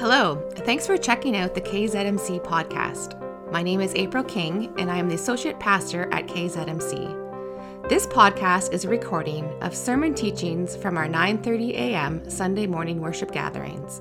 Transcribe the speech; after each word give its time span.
Hello, 0.00 0.42
thanks 0.56 0.86
for 0.86 0.96
checking 0.96 1.36
out 1.36 1.54
the 1.54 1.60
KZMC 1.60 2.42
podcast. 2.42 3.20
My 3.52 3.62
name 3.62 3.82
is 3.82 3.94
April 3.94 4.24
King, 4.24 4.72
and 4.78 4.90
I 4.90 4.96
am 4.96 5.10
the 5.10 5.14
Associate 5.14 5.60
Pastor 5.60 6.08
at 6.10 6.26
KZMC. 6.26 7.86
This 7.86 8.06
podcast 8.06 8.72
is 8.72 8.86
a 8.86 8.88
recording 8.88 9.44
of 9.60 9.76
sermon 9.76 10.14
teachings 10.14 10.74
from 10.74 10.96
our 10.96 11.06
9:30 11.06 11.72
a.m. 11.72 12.30
Sunday 12.30 12.66
morning 12.66 12.98
worship 12.98 13.30
gatherings. 13.30 14.00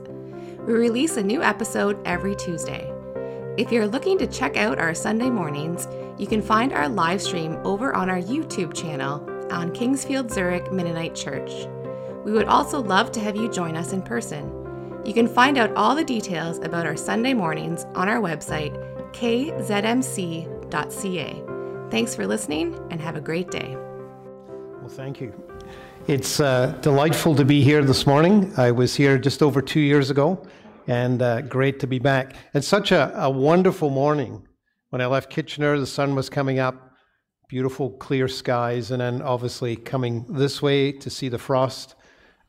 We 0.65 0.71
release 0.71 1.17
a 1.17 1.21
new 1.21 1.43
episode 1.43 1.99
every 2.07 2.37
Tuesday. 2.37 2.89
If 3.57 3.69
you're 3.69 3.85
looking 3.85 4.17
to 4.19 4.27
check 4.27 4.55
out 4.55 4.79
our 4.79 4.93
Sunday 4.93 5.29
mornings, 5.29 5.85
you 6.17 6.27
can 6.27 6.41
find 6.41 6.71
our 6.71 6.87
live 6.87 7.21
stream 7.21 7.59
over 7.65 7.93
on 7.93 8.09
our 8.09 8.21
YouTube 8.21 8.73
channel 8.73 9.15
on 9.51 9.73
Kingsfield 9.73 10.31
Zurich 10.31 10.71
Mennonite 10.71 11.13
Church. 11.13 11.67
We 12.23 12.31
would 12.31 12.47
also 12.47 12.81
love 12.81 13.11
to 13.11 13.19
have 13.19 13.35
you 13.35 13.51
join 13.51 13.75
us 13.75 13.91
in 13.91 14.01
person. 14.01 14.58
You 15.05 15.13
can 15.13 15.27
find 15.27 15.57
out 15.57 15.73
all 15.75 15.95
the 15.95 16.03
details 16.03 16.59
about 16.59 16.85
our 16.85 16.97
Sunday 16.97 17.33
mornings 17.33 17.85
on 17.95 18.09
our 18.09 18.19
website, 18.19 18.73
kzmc.ca. 19.13 19.99
Thanks 21.89 22.15
for 22.15 22.27
listening 22.27 22.77
and 22.91 23.01
have 23.01 23.15
a 23.15 23.21
great 23.21 23.49
day. 23.49 23.75
Well, 24.79 24.89
thank 24.89 25.21
you. 25.21 25.33
It's 26.07 26.39
uh, 26.39 26.77
delightful 26.81 27.35
to 27.35 27.45
be 27.45 27.63
here 27.63 27.83
this 27.83 28.05
morning. 28.05 28.51
I 28.57 28.71
was 28.71 28.95
here 28.95 29.17
just 29.17 29.41
over 29.41 29.61
two 29.61 29.79
years 29.79 30.09
ago, 30.09 30.45
and 30.87 31.21
uh, 31.21 31.41
great 31.41 31.79
to 31.79 31.87
be 31.87 31.99
back. 31.99 32.35
And 32.53 32.63
such 32.63 32.91
a, 32.91 33.13
a 33.15 33.29
wonderful 33.29 33.89
morning. 33.89 34.47
When 34.89 35.01
I 35.01 35.05
left 35.05 35.29
Kitchener, 35.29 35.79
the 35.79 35.87
sun 35.87 36.15
was 36.15 36.29
coming 36.29 36.59
up, 36.59 36.93
beautiful 37.47 37.91
clear 37.91 38.27
skies, 38.27 38.91
and 38.91 39.01
then 39.01 39.21
obviously 39.21 39.75
coming 39.75 40.25
this 40.27 40.61
way 40.61 40.91
to 40.91 41.09
see 41.09 41.29
the 41.29 41.37
frost 41.37 41.95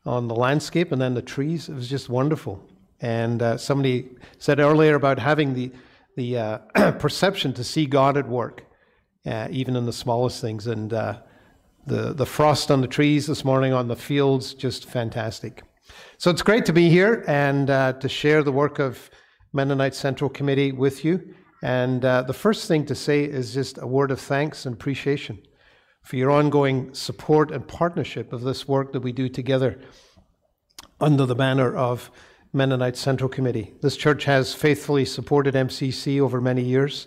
on 0.06 0.28
the 0.28 0.34
landscape 0.34 0.92
and 0.92 1.00
then 1.00 1.14
the 1.14 1.22
trees. 1.22 1.68
It 1.68 1.74
was 1.74 1.88
just 1.88 2.08
wonderful. 2.08 2.62
And 3.00 3.42
uh, 3.42 3.56
somebody 3.56 4.08
said 4.38 4.60
earlier 4.60 4.94
about 4.94 5.18
having 5.18 5.54
the, 5.54 5.72
the 6.16 6.38
uh, 6.38 6.58
perception 6.98 7.52
to 7.54 7.64
see 7.64 7.86
God 7.86 8.16
at 8.16 8.28
work, 8.28 8.64
uh, 9.26 9.48
even 9.50 9.76
in 9.76 9.86
the 9.86 9.92
smallest 9.92 10.40
things. 10.40 10.66
And 10.66 10.92
uh, 10.92 11.20
the, 11.86 12.12
the 12.12 12.26
frost 12.26 12.70
on 12.70 12.80
the 12.80 12.86
trees 12.86 13.26
this 13.26 13.44
morning 13.44 13.72
on 13.72 13.88
the 13.88 13.96
fields, 13.96 14.54
just 14.54 14.88
fantastic. 14.88 15.62
So 16.18 16.30
it's 16.30 16.42
great 16.42 16.66
to 16.66 16.72
be 16.72 16.88
here 16.88 17.24
and 17.26 17.68
uh, 17.70 17.94
to 17.94 18.08
share 18.08 18.42
the 18.42 18.52
work 18.52 18.78
of 18.78 19.10
Mennonite 19.52 19.94
Central 19.94 20.30
Committee 20.30 20.72
with 20.72 21.04
you. 21.04 21.34
And 21.62 22.04
uh, 22.04 22.22
the 22.22 22.32
first 22.32 22.68
thing 22.68 22.86
to 22.86 22.94
say 22.94 23.24
is 23.24 23.52
just 23.52 23.78
a 23.78 23.86
word 23.86 24.10
of 24.10 24.20
thanks 24.20 24.66
and 24.66 24.74
appreciation 24.74 25.42
for 26.10 26.16
your 26.16 26.32
ongoing 26.32 26.92
support 26.92 27.52
and 27.52 27.68
partnership 27.68 28.32
of 28.32 28.40
this 28.40 28.66
work 28.66 28.92
that 28.92 28.98
we 28.98 29.12
do 29.12 29.28
together 29.28 29.78
under 31.00 31.24
the 31.24 31.36
banner 31.36 31.76
of 31.76 32.10
Mennonite 32.52 32.96
Central 32.96 33.28
Committee. 33.28 33.74
This 33.80 33.96
church 33.96 34.24
has 34.24 34.52
faithfully 34.52 35.04
supported 35.04 35.54
MCC 35.54 36.18
over 36.18 36.40
many 36.40 36.62
years. 36.62 37.06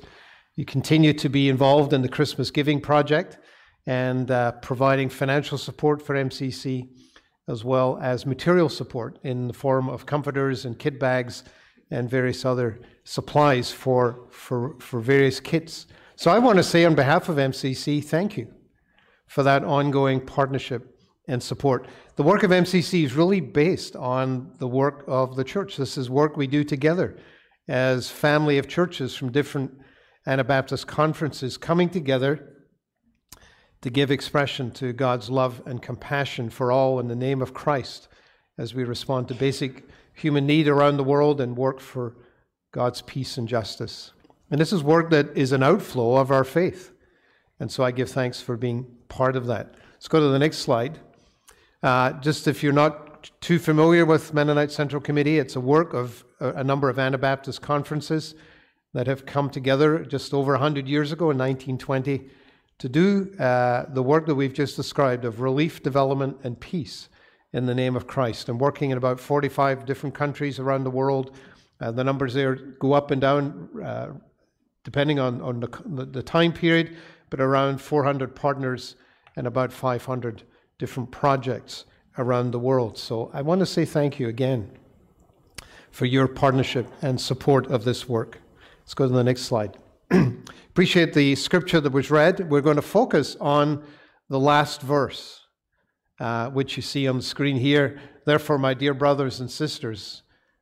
You 0.55 0.63
continue 0.63 1.11
to 1.15 1.27
be 1.27 1.49
involved 1.49 1.91
in 1.91 2.01
the 2.01 2.07
Christmas 2.07 2.49
Giving 2.49 2.79
Project 2.79 3.39
and 3.85 4.31
uh, 4.31 4.53
providing 4.53 5.09
financial 5.09 5.57
support 5.57 6.01
for 6.01 6.15
MCC, 6.15 6.87
as 7.49 7.65
well 7.65 7.99
as 8.01 8.25
material 8.25 8.69
support 8.69 9.19
in 9.21 9.49
the 9.49 9.53
form 9.53 9.89
of 9.89 10.05
comforters 10.05 10.63
and 10.63 10.79
kit 10.79 10.97
bags 10.97 11.43
and 11.91 12.09
various 12.09 12.45
other 12.45 12.79
supplies 13.03 13.69
for, 13.69 14.29
for, 14.29 14.79
for 14.79 15.01
various 15.01 15.41
kits. 15.41 15.87
So 16.15 16.31
I 16.31 16.39
want 16.39 16.55
to 16.55 16.63
say 16.63 16.85
on 16.85 16.95
behalf 16.95 17.27
of 17.27 17.35
MCC, 17.35 18.01
thank 18.01 18.37
you 18.37 18.52
for 19.33 19.41
that 19.41 19.63
ongoing 19.63 20.21
partnership 20.21 20.95
and 21.27 21.41
support. 21.41 21.87
The 22.17 22.23
work 22.23 22.43
of 22.43 22.51
MCC 22.51 23.03
is 23.03 23.15
really 23.15 23.41
based 23.41 23.95
on 23.95 24.53
the 24.59 24.67
work 24.67 25.03
of 25.07 25.35
the 25.35 25.43
church. 25.43 25.75
This 25.75 25.97
is 25.97 26.07
work 26.07 26.37
we 26.37 26.45
do 26.45 26.63
together 26.63 27.17
as 27.67 28.11
family 28.11 28.59
of 28.59 28.67
churches 28.67 29.15
from 29.15 29.31
different 29.31 29.71
Anabaptist 30.27 30.85
conferences 30.85 31.57
coming 31.57 31.89
together 31.89 32.47
to 33.81 33.89
give 33.89 34.11
expression 34.11 34.69
to 34.73 34.93
God's 34.93 35.31
love 35.31 35.63
and 35.65 35.81
compassion 35.81 36.51
for 36.51 36.71
all 36.71 36.99
in 36.99 37.07
the 37.07 37.15
name 37.15 37.41
of 37.41 37.55
Christ 37.55 38.09
as 38.59 38.75
we 38.75 38.83
respond 38.83 39.29
to 39.29 39.33
basic 39.33 39.83
human 40.13 40.45
need 40.45 40.67
around 40.67 40.97
the 40.97 41.03
world 41.03 41.41
and 41.41 41.57
work 41.57 41.79
for 41.79 42.17
God's 42.71 43.01
peace 43.01 43.35
and 43.39 43.47
justice. 43.47 44.11
And 44.51 44.61
this 44.61 44.71
is 44.71 44.83
work 44.83 45.09
that 45.09 45.35
is 45.35 45.53
an 45.53 45.63
outflow 45.63 46.17
of 46.17 46.29
our 46.29 46.43
faith. 46.43 46.92
And 47.59 47.71
so 47.71 47.83
I 47.83 47.91
give 47.91 48.09
thanks 48.09 48.41
for 48.41 48.57
being 48.57 48.85
part 49.07 49.35
of 49.35 49.47
that. 49.47 49.75
Let's 49.93 50.07
go 50.07 50.19
to 50.19 50.27
the 50.27 50.39
next 50.39 50.59
slide. 50.59 50.99
Uh, 51.81 52.13
just 52.13 52.47
if 52.47 52.63
you're 52.63 52.73
not 52.73 53.31
too 53.41 53.59
familiar 53.59 54.05
with 54.05 54.33
Mennonite 54.33 54.71
Central 54.71 55.01
Committee, 55.01 55.37
it's 55.37 55.55
a 55.55 55.59
work 55.59 55.93
of 55.93 56.25
a, 56.39 56.49
a 56.49 56.63
number 56.63 56.89
of 56.89 56.99
Anabaptist 56.99 57.61
conferences 57.61 58.35
that 58.93 59.07
have 59.07 59.25
come 59.25 59.49
together 59.49 60.03
just 60.03 60.33
over 60.33 60.53
100 60.53 60.87
years 60.87 61.11
ago 61.11 61.25
in 61.31 61.37
1920 61.37 62.29
to 62.79 62.89
do 62.89 63.33
uh, 63.39 63.85
the 63.93 64.03
work 64.03 64.25
that 64.25 64.35
we've 64.35 64.53
just 64.53 64.75
described 64.75 65.25
of 65.25 65.41
relief, 65.41 65.81
development, 65.83 66.37
and 66.43 66.59
peace 66.59 67.09
in 67.53 67.65
the 67.65 67.75
name 67.75 67.95
of 67.95 68.07
Christ. 68.07 68.49
And 68.49 68.59
working 68.59 68.91
in 68.91 68.97
about 68.97 69.19
45 69.19 69.85
different 69.85 70.15
countries 70.15 70.59
around 70.59 70.83
the 70.83 70.91
world. 70.91 71.35
Uh, 71.79 71.91
the 71.91 72.03
numbers 72.03 72.33
there 72.33 72.55
go 72.55 72.93
up 72.93 73.11
and 73.11 73.21
down 73.21 73.69
uh, 73.83 74.07
depending 74.83 75.19
on, 75.19 75.41
on 75.41 75.59
the, 75.59 76.05
the 76.05 76.23
time 76.23 76.51
period, 76.51 76.95
but 77.33 77.41
around 77.41 77.81
400 77.81 78.35
partners 78.35 78.95
and 79.35 79.47
about 79.47 79.73
500 79.73 80.43
different 80.77 81.09
projects 81.09 81.85
around 82.19 82.51
the 82.51 82.59
world. 82.59 82.95
So 82.95 83.31
I 83.33 83.41
want 83.41 83.57
to 83.57 83.65
say 83.65 83.85
thank 83.85 84.19
you 84.19 84.27
again 84.27 84.69
for 85.89 86.05
your 86.05 86.27
partnership 86.27 86.87
and 87.01 87.19
support 87.19 87.65
of 87.71 87.85
this 87.85 88.07
work. 88.07 88.39
Let's 88.81 88.93
go 88.93 89.07
to 89.07 89.11
the 89.11 89.23
next 89.23 89.45
slide. 89.45 89.79
Appreciate 90.11 91.15
the 91.15 91.33
scripture 91.33 91.81
that 91.81 91.91
was 91.91 92.11
read. 92.11 92.51
We're 92.51 92.61
going 92.61 92.75
to 92.75 92.83
focus 92.83 93.35
on 93.41 93.83
the 94.29 94.39
last 94.39 94.83
verse, 94.83 95.47
uh, 96.19 96.51
which 96.51 96.77
you 96.77 96.83
see 96.83 97.07
on 97.07 97.17
the 97.17 97.23
screen 97.23 97.55
here. 97.55 97.99
Therefore, 98.27 98.59
my 98.59 98.75
dear 98.75 98.93
brothers 98.93 99.39
and 99.39 99.49
sisters, 99.49 100.21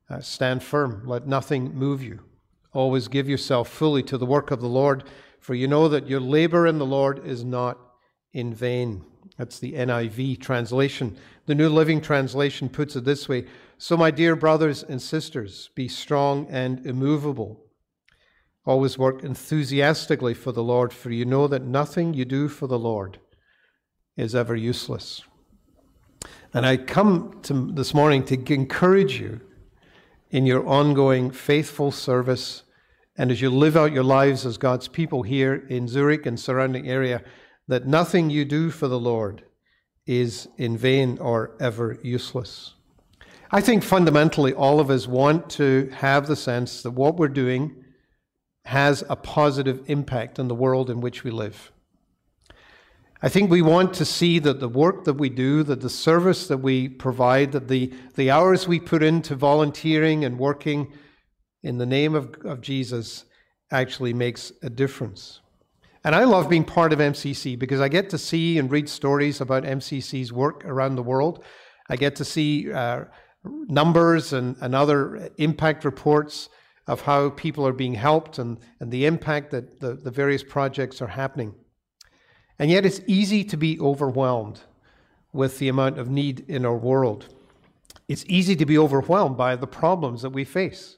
uh, 0.10 0.22
stand 0.22 0.64
firm. 0.64 1.04
Let 1.06 1.28
nothing 1.28 1.76
move 1.76 2.02
you. 2.02 2.22
Always 2.72 3.10
give 3.10 3.28
yourself 3.28 3.68
fully 3.68 4.04
to 4.04 4.18
the 4.18 4.26
work 4.26 4.52
of 4.52 4.62
the 4.62 4.70
Lord, 4.70 5.04
for 5.42 5.56
you 5.56 5.68
know 5.68 5.90
that 5.90 6.08
your 6.08 6.22
labor 6.22 6.68
in 6.68 6.78
the 6.78 6.86
Lord 6.86 7.26
is 7.26 7.44
not 7.44 7.78
in 8.32 8.54
vain. 8.54 9.04
That's 9.38 9.60
the 9.60 9.74
NIV 9.74 10.40
translation. 10.40 11.18
The 11.48 11.56
New 11.56 11.68
Living 11.68 12.00
Translation 12.00 12.70
puts 12.70 12.96
it 12.96 13.04
this 13.04 13.28
way 13.28 13.46
So, 13.78 13.98
my 13.98 14.12
dear 14.12 14.36
brothers 14.36 14.84
and 14.84 15.02
sisters, 15.02 15.72
be 15.76 15.88
strong 15.88 16.48
and 16.50 16.86
immovable. 16.86 17.66
Always 18.66 19.00
work 19.00 19.24
enthusiastically 19.24 20.36
for 20.36 20.52
the 20.52 20.64
Lord, 20.64 20.94
for 20.94 21.10
you 21.10 21.26
know 21.26 21.48
that 21.48 21.64
nothing 21.64 22.14
you 22.14 22.24
do 22.24 22.48
for 22.48 22.68
the 22.68 22.80
Lord 22.80 23.18
is 24.16 24.36
ever 24.36 24.56
useless. 24.56 25.24
And 26.54 26.68
I 26.68 26.78
come 26.78 27.40
to 27.44 27.72
this 27.72 27.96
morning 27.96 28.24
to 28.26 28.54
encourage 28.54 29.20
you 29.20 29.42
in 30.30 30.46
your 30.46 30.68
ongoing 30.68 31.32
faithful 31.32 31.92
service 31.92 32.62
and 33.22 33.30
as 33.30 33.40
you 33.40 33.52
live 33.52 33.78
out 33.78 33.92
your 33.92 34.04
lives 34.04 34.48
as 34.48 34.58
God's 34.58 34.88
people 34.88 35.22
here 35.22 35.68
in 35.70 35.88
Zurich 35.88 36.26
and 36.26 36.40
surrounding 36.40 36.90
area 36.90 37.22
that 37.68 37.86
nothing 37.86 38.32
you 38.32 38.46
do 38.46 38.72
for 38.72 38.88
the 38.88 39.00
Lord 39.00 39.44
is 40.08 40.48
in 40.58 40.76
vain 40.76 41.20
or 41.20 41.56
ever 41.60 42.00
useless. 42.02 42.74
I 43.52 43.62
think 43.62 43.84
fundamentally 43.84 44.56
all 44.56 44.80
of 44.80 44.90
us 44.90 45.08
want 45.08 45.52
to 45.52 45.92
have 45.94 46.26
the 46.26 46.36
sense 46.36 46.82
that 46.82 46.92
what 46.92 47.18
we're 47.18 47.28
doing 47.28 47.84
has 48.66 49.04
a 49.08 49.16
positive 49.16 49.84
impact 49.86 50.40
on 50.40 50.48
the 50.48 50.56
world 50.56 50.90
in 50.90 51.00
which 51.00 51.24
we 51.24 51.30
live. 51.30 51.72
I 53.22 53.30
think 53.30 53.52
we 53.52 53.62
want 53.62 53.94
to 53.94 54.06
see 54.06 54.40
that 54.40 54.60
the 54.60 54.68
work 54.68 55.04
that 55.04 55.14
we 55.14 55.30
do, 55.30 55.62
that 55.62 55.82
the 55.82 55.92
service 55.92 56.48
that 56.48 56.58
we 56.58 56.90
provide, 56.90 57.52
that 57.52 57.68
the, 57.68 57.94
the 58.16 58.32
hours 58.32 58.68
we 58.68 58.80
put 58.80 59.04
into 59.04 59.36
volunteering 59.36 60.26
and 60.26 60.40
working 60.40 60.92
in 61.64 61.78
the 61.78 61.86
name 61.86 62.16
of, 62.16 62.36
of 62.46 62.62
Jesus 62.62 63.26
actually 63.72 64.14
makes 64.14 64.52
a 64.62 64.70
difference. 64.70 65.42
And 66.04 66.16
I 66.16 66.24
love 66.24 66.50
being 66.50 66.64
part 66.64 66.94
of 66.94 67.00
MCC 67.00 67.58
because 67.58 67.80
I 67.80 67.88
get 67.88 68.10
to 68.10 68.18
see 68.18 68.58
and 68.58 68.72
read 68.72 68.90
stories 68.90 69.40
about 69.40 69.64
MCC's 69.64 70.34
work 70.34 70.66
around 70.66 70.96
the 70.96 71.04
world. 71.04 71.44
I 71.90 71.96
get 71.96 72.16
to 72.18 72.26
see 72.26 72.72
uh, 72.72 73.06
numbers 73.44 74.34
and, 74.34 74.56
and 74.62 74.74
other 74.74 75.30
impact 75.38 75.86
reports 75.86 76.50
of 76.88 77.02
how 77.02 77.30
people 77.30 77.66
are 77.68 77.74
being 77.74 77.94
helped 77.94 78.40
and, 78.40 78.58
and 78.80 78.92
the 78.92 79.06
impact 79.06 79.52
that 79.52 79.80
the, 79.80 79.94
the 79.94 80.10
various 80.10 80.44
projects 80.44 81.02
are 81.02 81.08
happening. 81.08 81.54
And 82.58 82.72
yet 82.72 82.86
it's 82.86 83.02
easy 83.06 83.44
to 83.46 83.58
be 83.58 83.80
overwhelmed 83.80 84.62
with 85.34 85.60
the 85.60 85.70
amount 85.70 86.00
of 86.00 86.10
need 86.10 86.46
in 86.50 86.66
our 86.66 86.76
world. 86.76 87.34
It's 88.08 88.26
easy 88.28 88.56
to 88.56 88.66
be 88.66 88.78
overwhelmed 88.78 89.38
by 89.38 89.56
the 89.56 89.68
problems 89.68 90.24
that 90.24 90.32
we 90.32 90.44
face. 90.44 90.98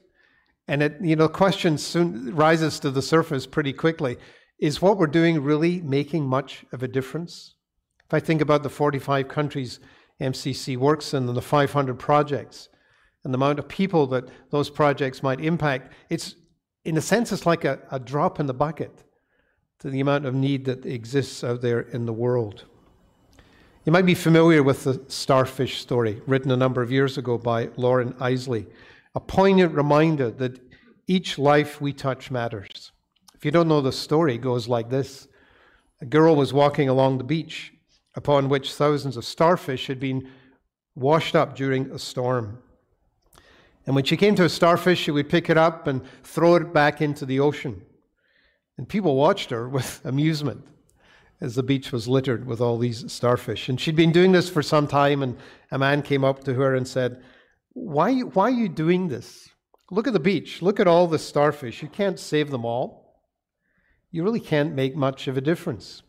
And 0.66 0.82
it, 0.82 0.96
you 1.00 1.16
know, 1.16 1.26
the 1.26 1.32
question 1.32 1.76
soon 1.78 2.34
rises 2.34 2.80
to 2.80 2.90
the 2.90 3.02
surface 3.02 3.46
pretty 3.46 3.72
quickly 3.72 4.16
is 4.58 4.80
what 4.80 4.96
we're 4.96 5.06
doing 5.06 5.42
really 5.42 5.80
making 5.82 6.26
much 6.26 6.64
of 6.72 6.82
a 6.82 6.88
difference? 6.88 7.54
If 8.06 8.14
I 8.14 8.20
think 8.20 8.40
about 8.40 8.62
the 8.62 8.70
45 8.70 9.28
countries 9.28 9.80
MCC 10.20 10.76
works 10.76 11.12
in 11.12 11.28
and 11.28 11.36
the 11.36 11.42
500 11.42 11.98
projects 11.98 12.68
and 13.24 13.32
the 13.32 13.36
amount 13.36 13.58
of 13.58 13.68
people 13.68 14.06
that 14.08 14.28
those 14.50 14.70
projects 14.70 15.22
might 15.22 15.40
impact, 15.40 15.92
it's 16.08 16.36
in 16.84 16.96
a 16.96 17.00
sense, 17.00 17.32
it's 17.32 17.46
like 17.46 17.64
a, 17.64 17.80
a 17.90 17.98
drop 17.98 18.38
in 18.38 18.46
the 18.46 18.54
bucket 18.54 19.04
to 19.80 19.90
the 19.90 20.00
amount 20.00 20.26
of 20.26 20.34
need 20.34 20.64
that 20.66 20.86
exists 20.86 21.42
out 21.42 21.62
there 21.62 21.80
in 21.80 22.06
the 22.06 22.12
world. 22.12 22.64
You 23.84 23.92
might 23.92 24.06
be 24.06 24.14
familiar 24.14 24.62
with 24.62 24.84
the 24.84 25.02
starfish 25.08 25.80
story, 25.80 26.22
written 26.26 26.50
a 26.50 26.56
number 26.56 26.80
of 26.80 26.90
years 26.90 27.18
ago 27.18 27.36
by 27.36 27.68
Loren 27.76 28.14
Eiseley, 28.14 28.66
a 29.14 29.20
poignant 29.20 29.74
reminder 29.74 30.30
that 30.30 30.60
each 31.06 31.38
life 31.38 31.80
we 31.80 31.92
touch 31.92 32.30
matters. 32.30 32.92
If 33.34 33.44
you 33.44 33.50
don't 33.50 33.68
know 33.68 33.80
the 33.80 33.92
story, 33.92 34.34
it 34.34 34.40
goes 34.40 34.68
like 34.68 34.90
this 34.90 35.28
A 36.00 36.06
girl 36.06 36.34
was 36.34 36.52
walking 36.52 36.88
along 36.88 37.18
the 37.18 37.24
beach, 37.24 37.72
upon 38.14 38.48
which 38.48 38.74
thousands 38.74 39.16
of 39.16 39.24
starfish 39.24 39.86
had 39.86 40.00
been 40.00 40.30
washed 40.94 41.34
up 41.34 41.56
during 41.56 41.90
a 41.90 41.98
storm. 41.98 42.58
And 43.86 43.94
when 43.94 44.04
she 44.04 44.16
came 44.16 44.34
to 44.36 44.44
a 44.44 44.48
starfish, 44.48 45.00
she 45.00 45.10
would 45.10 45.28
pick 45.28 45.50
it 45.50 45.58
up 45.58 45.86
and 45.86 46.02
throw 46.22 46.54
it 46.54 46.72
back 46.72 47.02
into 47.02 47.26
the 47.26 47.40
ocean. 47.40 47.82
And 48.78 48.88
people 48.88 49.14
watched 49.14 49.50
her 49.50 49.68
with 49.68 50.00
amusement 50.04 50.66
as 51.40 51.54
the 51.54 51.62
beach 51.62 51.92
was 51.92 52.08
littered 52.08 52.46
with 52.46 52.60
all 52.60 52.78
these 52.78 53.12
starfish. 53.12 53.68
And 53.68 53.78
she'd 53.78 53.96
been 53.96 54.12
doing 54.12 54.32
this 54.32 54.48
for 54.48 54.62
some 54.62 54.86
time, 54.86 55.22
and 55.22 55.36
a 55.70 55.78
man 55.78 56.00
came 56.00 56.24
up 56.24 56.44
to 56.44 56.54
her 56.54 56.74
and 56.74 56.88
said, 56.88 57.22
Why, 57.74 58.20
why 58.20 58.44
are 58.44 58.50
you 58.50 58.68
doing 58.68 59.08
this? 59.08 59.50
Look 59.90 60.06
at 60.06 60.12
the 60.12 60.20
beach. 60.20 60.62
Look 60.62 60.80
at 60.80 60.86
all 60.86 61.06
the 61.06 61.18
starfish. 61.18 61.82
You 61.82 61.88
can't 61.88 62.18
save 62.18 62.50
them 62.50 62.64
all. 62.64 63.20
You 64.10 64.22
really 64.22 64.40
can't 64.40 64.74
make 64.74 64.96
much 64.96 65.28
of 65.28 65.36
a 65.36 65.42
difference. 65.42 66.02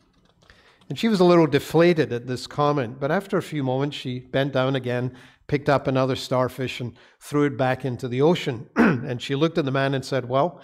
And 0.88 0.98
she 0.98 1.08
was 1.08 1.18
a 1.18 1.24
little 1.24 1.48
deflated 1.48 2.12
at 2.12 2.28
this 2.28 2.46
comment, 2.46 3.00
but 3.00 3.10
after 3.10 3.36
a 3.36 3.42
few 3.42 3.64
moments, 3.64 3.96
she 3.96 4.20
bent 4.20 4.52
down 4.52 4.76
again, 4.76 5.16
picked 5.48 5.68
up 5.68 5.88
another 5.88 6.14
starfish, 6.14 6.80
and 6.80 6.96
threw 7.20 7.44
it 7.44 7.58
back 7.58 7.84
into 7.84 8.06
the 8.06 8.22
ocean. 8.22 8.68
and 8.76 9.20
she 9.20 9.34
looked 9.34 9.58
at 9.58 9.64
the 9.64 9.72
man 9.72 9.94
and 9.94 10.04
said, 10.04 10.28
Well, 10.28 10.60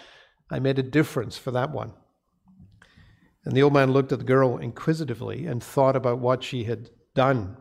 I 0.50 0.60
made 0.60 0.78
a 0.78 0.84
difference 0.84 1.36
for 1.36 1.50
that 1.50 1.72
one. 1.72 1.92
And 3.44 3.56
the 3.56 3.62
old 3.62 3.72
man 3.72 3.92
looked 3.92 4.12
at 4.12 4.20
the 4.20 4.24
girl 4.24 4.56
inquisitively 4.58 5.46
and 5.46 5.62
thought 5.62 5.96
about 5.96 6.20
what 6.20 6.44
she 6.44 6.64
had 6.64 6.90
done. 7.14 7.56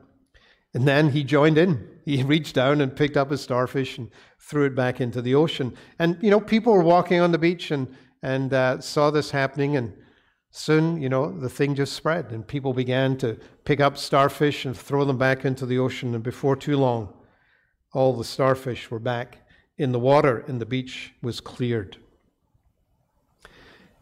And 0.74 0.88
then 0.88 1.10
he 1.10 1.24
joined 1.24 1.58
in. 1.58 1.91
He 2.06 2.24
reached 2.24 2.56
down 2.56 2.82
and 2.82 2.96
picked 2.96 3.18
up 3.18 3.32
a 3.32 3.38
starfish 3.38 3.98
and 3.98 4.10
threw 4.40 4.66
it 4.66 4.76
back 4.76 5.02
into 5.02 5.22
the 5.22 5.36
ocean. 5.36 5.76
And, 6.00 6.18
you 6.22 6.30
know, 6.30 6.40
people 6.40 6.74
were 6.74 6.84
walking 6.84 7.20
on 7.20 7.32
the 7.32 7.38
beach 7.38 7.72
and, 7.72 7.94
and 8.22 8.54
uh, 8.54 8.82
saw 8.82 9.12
this 9.12 9.32
happening. 9.32 9.78
And 9.78 9.94
soon, 10.50 11.02
you 11.02 11.10
know, 11.10 11.32
the 11.32 11.50
thing 11.50 11.76
just 11.76 11.94
spread. 11.94 12.32
And 12.32 12.48
people 12.48 12.74
began 12.74 13.18
to 13.18 13.38
pick 13.66 13.80
up 13.80 13.98
starfish 13.98 14.66
and 14.66 14.78
throw 14.78 15.06
them 15.06 15.18
back 15.18 15.46
into 15.46 15.66
the 15.66 15.80
ocean. 15.80 16.16
And 16.16 16.24
before 16.24 16.56
too 16.56 16.78
long, 16.78 17.14
all 17.94 18.14
the 18.14 18.24
starfish 18.24 18.90
were 18.90 19.00
back 19.00 19.40
in 19.78 19.92
the 19.92 20.00
water 20.00 20.44
and 20.48 20.62
the 20.62 20.66
beach 20.66 21.14
was 21.22 21.40
cleared. 21.40 21.98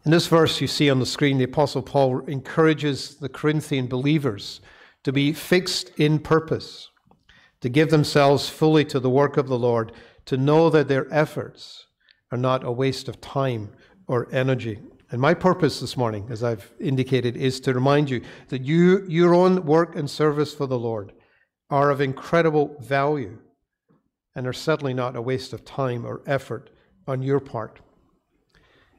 In 0.04 0.12
this 0.12 0.26
verse 0.26 0.60
you 0.60 0.66
see 0.66 0.88
on 0.88 0.98
the 0.98 1.06
screen, 1.06 1.38
the 1.38 1.44
Apostle 1.44 1.82
Paul 1.82 2.20
encourages 2.26 3.16
the 3.16 3.28
Corinthian 3.28 3.86
believers 3.86 4.60
to 5.04 5.12
be 5.12 5.32
fixed 5.32 5.90
in 5.98 6.18
purpose, 6.18 6.89
to 7.60 7.68
give 7.68 7.90
themselves 7.90 8.48
fully 8.48 8.84
to 8.86 9.00
the 9.00 9.10
work 9.10 9.36
of 9.36 9.48
the 9.48 9.58
Lord, 9.58 9.92
to 10.26 10.36
know 10.36 10.70
that 10.70 10.88
their 10.88 11.12
efforts 11.12 11.86
are 12.30 12.38
not 12.38 12.64
a 12.64 12.72
waste 12.72 13.08
of 13.08 13.20
time 13.20 13.70
or 14.06 14.28
energy. 14.32 14.78
And 15.10 15.20
my 15.20 15.34
purpose 15.34 15.80
this 15.80 15.96
morning, 15.96 16.26
as 16.30 16.44
I've 16.44 16.72
indicated, 16.78 17.36
is 17.36 17.60
to 17.60 17.74
remind 17.74 18.10
you 18.10 18.22
that 18.48 18.62
you, 18.62 19.04
your 19.08 19.34
own 19.34 19.64
work 19.64 19.96
and 19.96 20.08
service 20.08 20.54
for 20.54 20.66
the 20.66 20.78
Lord 20.78 21.12
are 21.68 21.90
of 21.90 22.00
incredible 22.00 22.76
value 22.80 23.38
and 24.34 24.46
are 24.46 24.52
certainly 24.52 24.94
not 24.94 25.16
a 25.16 25.22
waste 25.22 25.52
of 25.52 25.64
time 25.64 26.06
or 26.06 26.22
effort 26.26 26.70
on 27.06 27.22
your 27.22 27.40
part. 27.40 27.80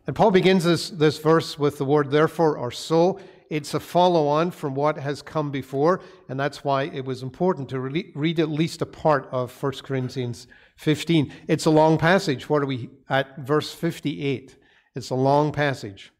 And 0.08 0.16
Paul 0.16 0.32
begins 0.32 0.64
this, 0.64 0.90
this 0.90 1.20
verse 1.20 1.58
with 1.58 1.78
the 1.78 1.86
word 1.86 2.12
therefore 2.12 2.58
or 2.58 2.72
so. 2.72 3.20
It's 3.52 3.74
a 3.74 3.82
follow 3.82 4.30
on 4.30 4.52
from 4.52 4.76
what 4.76 4.98
has 4.98 5.22
come 5.22 5.52
before, 5.52 6.00
and 6.30 6.40
that's 6.40 6.64
why 6.64 6.84
it 6.84 7.04
was 7.04 7.22
important 7.22 7.68
to 7.72 7.82
re- 7.82 8.10
read 8.16 8.40
at 8.40 8.50
least 8.50 8.82
a 8.82 8.86
part 8.86 9.28
of 9.30 9.52
1 9.62 9.74
Corinthians 9.84 10.48
15. 10.78 11.34
It's 11.50 11.66
a 11.66 11.70
long 11.70 11.98
passage. 11.98 12.50
What 12.50 12.62
are 12.62 12.66
we 12.66 12.90
at? 13.10 13.38
Verse 13.40 13.74
58. 13.74 14.56
It's 14.96 15.10
a 15.10 15.16
long 15.16 15.52
passage, 15.52 16.14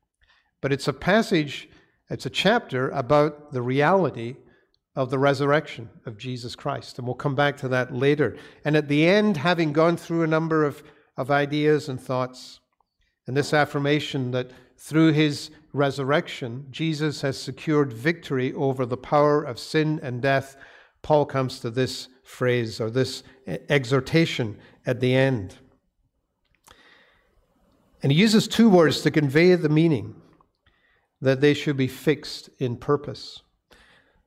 but 0.60 0.74
it's 0.74 0.90
a 0.90 0.94
passage, 0.94 1.70
it's 2.10 2.26
a 2.26 2.30
chapter 2.30 2.90
about 2.90 3.54
the 3.54 3.62
reality 3.62 4.36
of 4.94 5.10
the 5.10 5.18
resurrection 5.18 5.90
of 6.06 6.18
Jesus 6.18 6.54
Christ. 6.54 6.98
And 6.98 7.08
we'll 7.08 7.16
come 7.16 7.36
back 7.36 7.56
to 7.60 7.70
that 7.70 7.96
later. 7.96 8.36
And 8.66 8.76
at 8.76 8.90
the 8.90 9.08
end, 9.08 9.38
having 9.38 9.72
gone 9.72 9.96
through 9.96 10.24
a 10.24 10.28
number 10.28 10.66
of, 10.66 10.84
of 11.16 11.32
ideas 11.32 11.88
and 11.88 11.98
thoughts, 11.98 12.60
and 13.26 13.38
this 13.38 13.54
affirmation 13.54 14.32
that 14.32 14.52
through 14.78 15.14
his 15.14 15.50
resurrection, 15.74 16.68
Jesus 16.72 17.22
has 17.22 17.40
secured 17.40 17.94
victory 17.94 18.54
over 18.54 18.86
the 18.86 18.98
power 18.98 19.44
of 19.44 19.60
sin 19.60 20.00
and 20.04 20.22
death, 20.22 20.58
Paul 21.02 21.26
comes 21.26 21.60
to 21.62 21.70
this 21.70 22.08
phrase 22.24 22.80
or 22.80 22.90
this 22.90 23.24
exhortation 23.48 24.58
at 24.86 25.00
the 25.00 25.16
end. 25.16 25.56
And 28.04 28.12
he 28.12 28.18
uses 28.18 28.48
two 28.48 28.70
words 28.70 29.02
to 29.02 29.12
convey 29.12 29.56
the 29.56 29.70
meaning 29.70 30.16
that 31.22 31.42
they 31.42 31.54
should 31.54 31.78
be 31.78 31.88
fixed 31.88 32.50
in 32.58 32.78
purpose. 32.78 33.42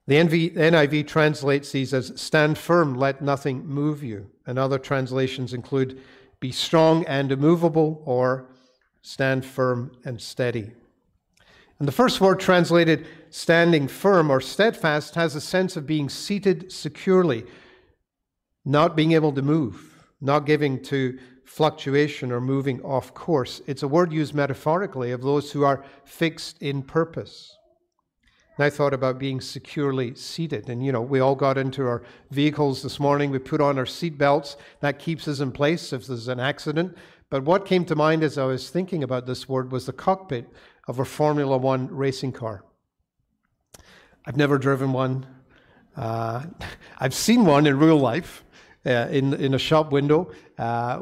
The 0.07 0.17
NIV 0.17 1.07
translates 1.07 1.73
these 1.73 1.95
as 1.95 2.21
stand 2.21 2.59
firm, 2.59 2.95
let 2.95 3.23
nothing 3.23 3.67
move 3.67 4.03
you. 4.03 4.31
And 4.47 4.59
other 4.59 4.79
translations 4.79 5.55
include 5.55 6.01
be 6.41 6.53
strong 6.53 7.05
and 7.07 7.33
immovable 7.33 8.03
or 8.05 8.51
stand 9.01 9.45
firm 9.47 9.93
and 10.05 10.21
steady. 10.21 10.73
And 11.79 11.89
the 11.89 11.93
first 11.93 12.21
word 12.21 12.41
translated 12.41 13.07
standing 13.31 13.89
firm 13.89 14.31
or 14.31 14.41
steadfast 14.41 15.17
has 15.17 15.35
a 15.35 15.41
sense 15.41 15.77
of 15.77 15.87
being 15.87 16.09
seated 16.09 16.71
securely, 16.71 17.45
not 18.65 18.95
being 18.95 19.13
able 19.13 19.33
to 19.33 19.43
move, 19.43 20.05
not 20.21 20.47
giving 20.47 20.81
to 20.85 21.19
fluctuation 21.45 22.33
or 22.33 22.41
moving 22.41 22.81
off 22.83 23.13
course. 23.13 23.61
It's 23.67 23.83
a 23.83 23.89
word 23.89 24.13
used 24.13 24.35
metaphorically 24.35 25.11
of 25.11 25.23
those 25.23 25.53
who 25.53 25.65
are 25.65 25.85
fixed 26.05 26.63
in 26.63 26.83
purpose. 26.83 27.57
And 28.57 28.65
I 28.65 28.71
thought 28.71 28.95
about 28.95 29.19
being 29.19 29.41
securely 29.41 30.15
seated. 30.15 30.69
And, 30.69 30.85
you 30.85 30.93
know, 30.93 31.03
we 31.03 31.19
all 31.19 31.35
got 31.35 31.59
into 31.59 31.87
our 31.87 32.03
vehicles 32.31 32.83
this 32.83 33.01
morning. 33.01 33.31
We 33.31 33.41
put 33.41 33.61
on 33.61 33.79
our 33.79 33.87
seat 33.87 34.17
belts. 34.17 34.57
That 34.81 35.01
keeps 35.01 35.27
us 35.27 35.41
in 35.41 35.51
place 35.51 35.93
if 35.93 36.07
there's 36.07 36.29
an 36.29 36.39
accident. 36.39 36.97
But 37.31 37.45
what 37.45 37.67
came 37.67 37.85
to 37.87 37.97
mind 37.97 38.23
as 38.23 38.39
I 38.39 38.45
was 38.45 38.71
thinking 38.71 39.03
about 39.03 39.27
this 39.27 39.49
word 39.49 39.73
was 39.73 39.87
the 39.87 39.93
cockpit 39.93 40.49
of 40.87 40.99
a 40.99 41.05
Formula 41.05 41.57
One 41.57 41.89
racing 41.89 42.33
car. 42.33 42.65
I've 44.27 44.37
never 44.37 44.59
driven 44.59 44.93
one. 44.93 45.27
Uh, 45.97 46.45
I've 46.99 47.15
seen 47.15 47.45
one 47.45 47.67
in 47.67 47.79
real 47.79 47.99
life 47.99 48.45
uh, 48.87 49.09
in, 49.11 49.35
in 49.35 49.55
a 49.55 49.59
shop 49.59 49.93
window 49.93 50.31
uh, 50.59 51.01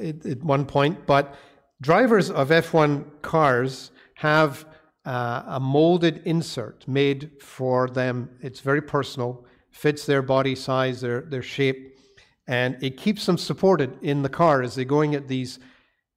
at, 0.00 0.26
at, 0.26 0.42
one 0.42 0.66
point, 0.66 1.06
but 1.06 1.34
drivers 1.80 2.30
of 2.30 2.48
F1 2.48 3.04
cars 3.22 3.90
have 4.14 4.66
uh, 5.04 5.42
a 5.46 5.60
molded 5.60 6.22
insert 6.24 6.86
made 6.86 7.30
for 7.40 7.88
them. 7.88 8.30
It's 8.40 8.60
very 8.60 8.82
personal, 8.82 9.46
fits 9.70 10.06
their 10.06 10.22
body 10.22 10.54
size, 10.54 11.00
their, 11.00 11.22
their 11.22 11.42
shape, 11.42 11.98
and 12.46 12.76
it 12.82 12.96
keeps 12.96 13.26
them 13.26 13.38
supported 13.38 13.96
in 14.02 14.22
the 14.22 14.28
car 14.28 14.62
as 14.62 14.74
they're 14.74 14.84
going 14.84 15.14
at 15.14 15.28
these 15.28 15.58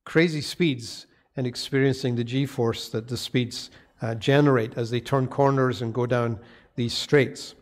crazy 0.03 0.41
speeds 0.41 1.07
and 1.35 1.47
experiencing 1.47 2.15
the 2.15 2.23
g 2.23 2.45
force 2.45 2.89
that 2.89 3.07
the 3.07 3.17
speeds 3.17 3.71
uh, 4.01 4.15
generate 4.15 4.77
as 4.77 4.91
they 4.91 4.99
turn 4.99 5.27
corners 5.27 5.81
and 5.81 5.93
go 5.93 6.05
down 6.05 6.39
these 6.75 6.93
straights. 6.93 7.55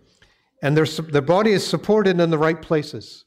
And 0.62 0.76
their, 0.78 0.86
their 0.86 1.22
body 1.22 1.52
is 1.52 1.66
supported 1.66 2.20
in 2.20 2.30
the 2.30 2.38
right 2.38 2.62
places 2.62 3.26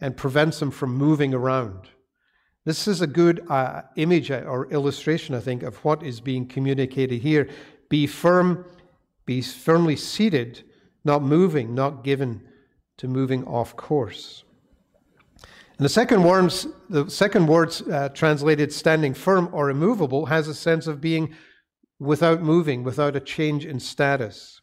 and 0.00 0.16
prevents 0.16 0.58
them 0.58 0.70
from 0.70 0.94
moving 0.94 1.32
around. 1.32 1.88
This 2.64 2.86
is 2.86 3.00
a 3.00 3.06
good 3.06 3.44
uh, 3.48 3.82
image 3.96 4.30
uh, 4.30 4.42
or 4.46 4.70
illustration, 4.70 5.34
I 5.34 5.40
think, 5.40 5.62
of 5.62 5.76
what 5.84 6.02
is 6.02 6.20
being 6.20 6.46
communicated 6.46 7.20
here. 7.20 7.48
Be 7.88 8.06
firm, 8.06 8.64
be 9.26 9.42
firmly 9.42 9.96
seated, 9.96 10.62
not 11.04 11.22
moving, 11.22 11.74
not 11.74 12.04
given 12.04 12.42
to 12.98 13.08
moving 13.08 13.44
off 13.46 13.76
course. 13.76 14.44
And 15.82 15.86
the 15.86 15.94
second, 15.94 16.22
words, 16.22 16.68
the 16.88 17.10
second 17.10 17.48
word 17.48 17.74
uh, 17.90 18.08
translated 18.10 18.72
standing 18.72 19.14
firm 19.14 19.48
or 19.50 19.68
immovable 19.68 20.26
has 20.26 20.46
a 20.46 20.54
sense 20.54 20.86
of 20.86 21.00
being 21.00 21.34
without 21.98 22.40
moving, 22.40 22.84
without 22.84 23.16
a 23.16 23.20
change 23.20 23.66
in 23.66 23.80
status, 23.80 24.60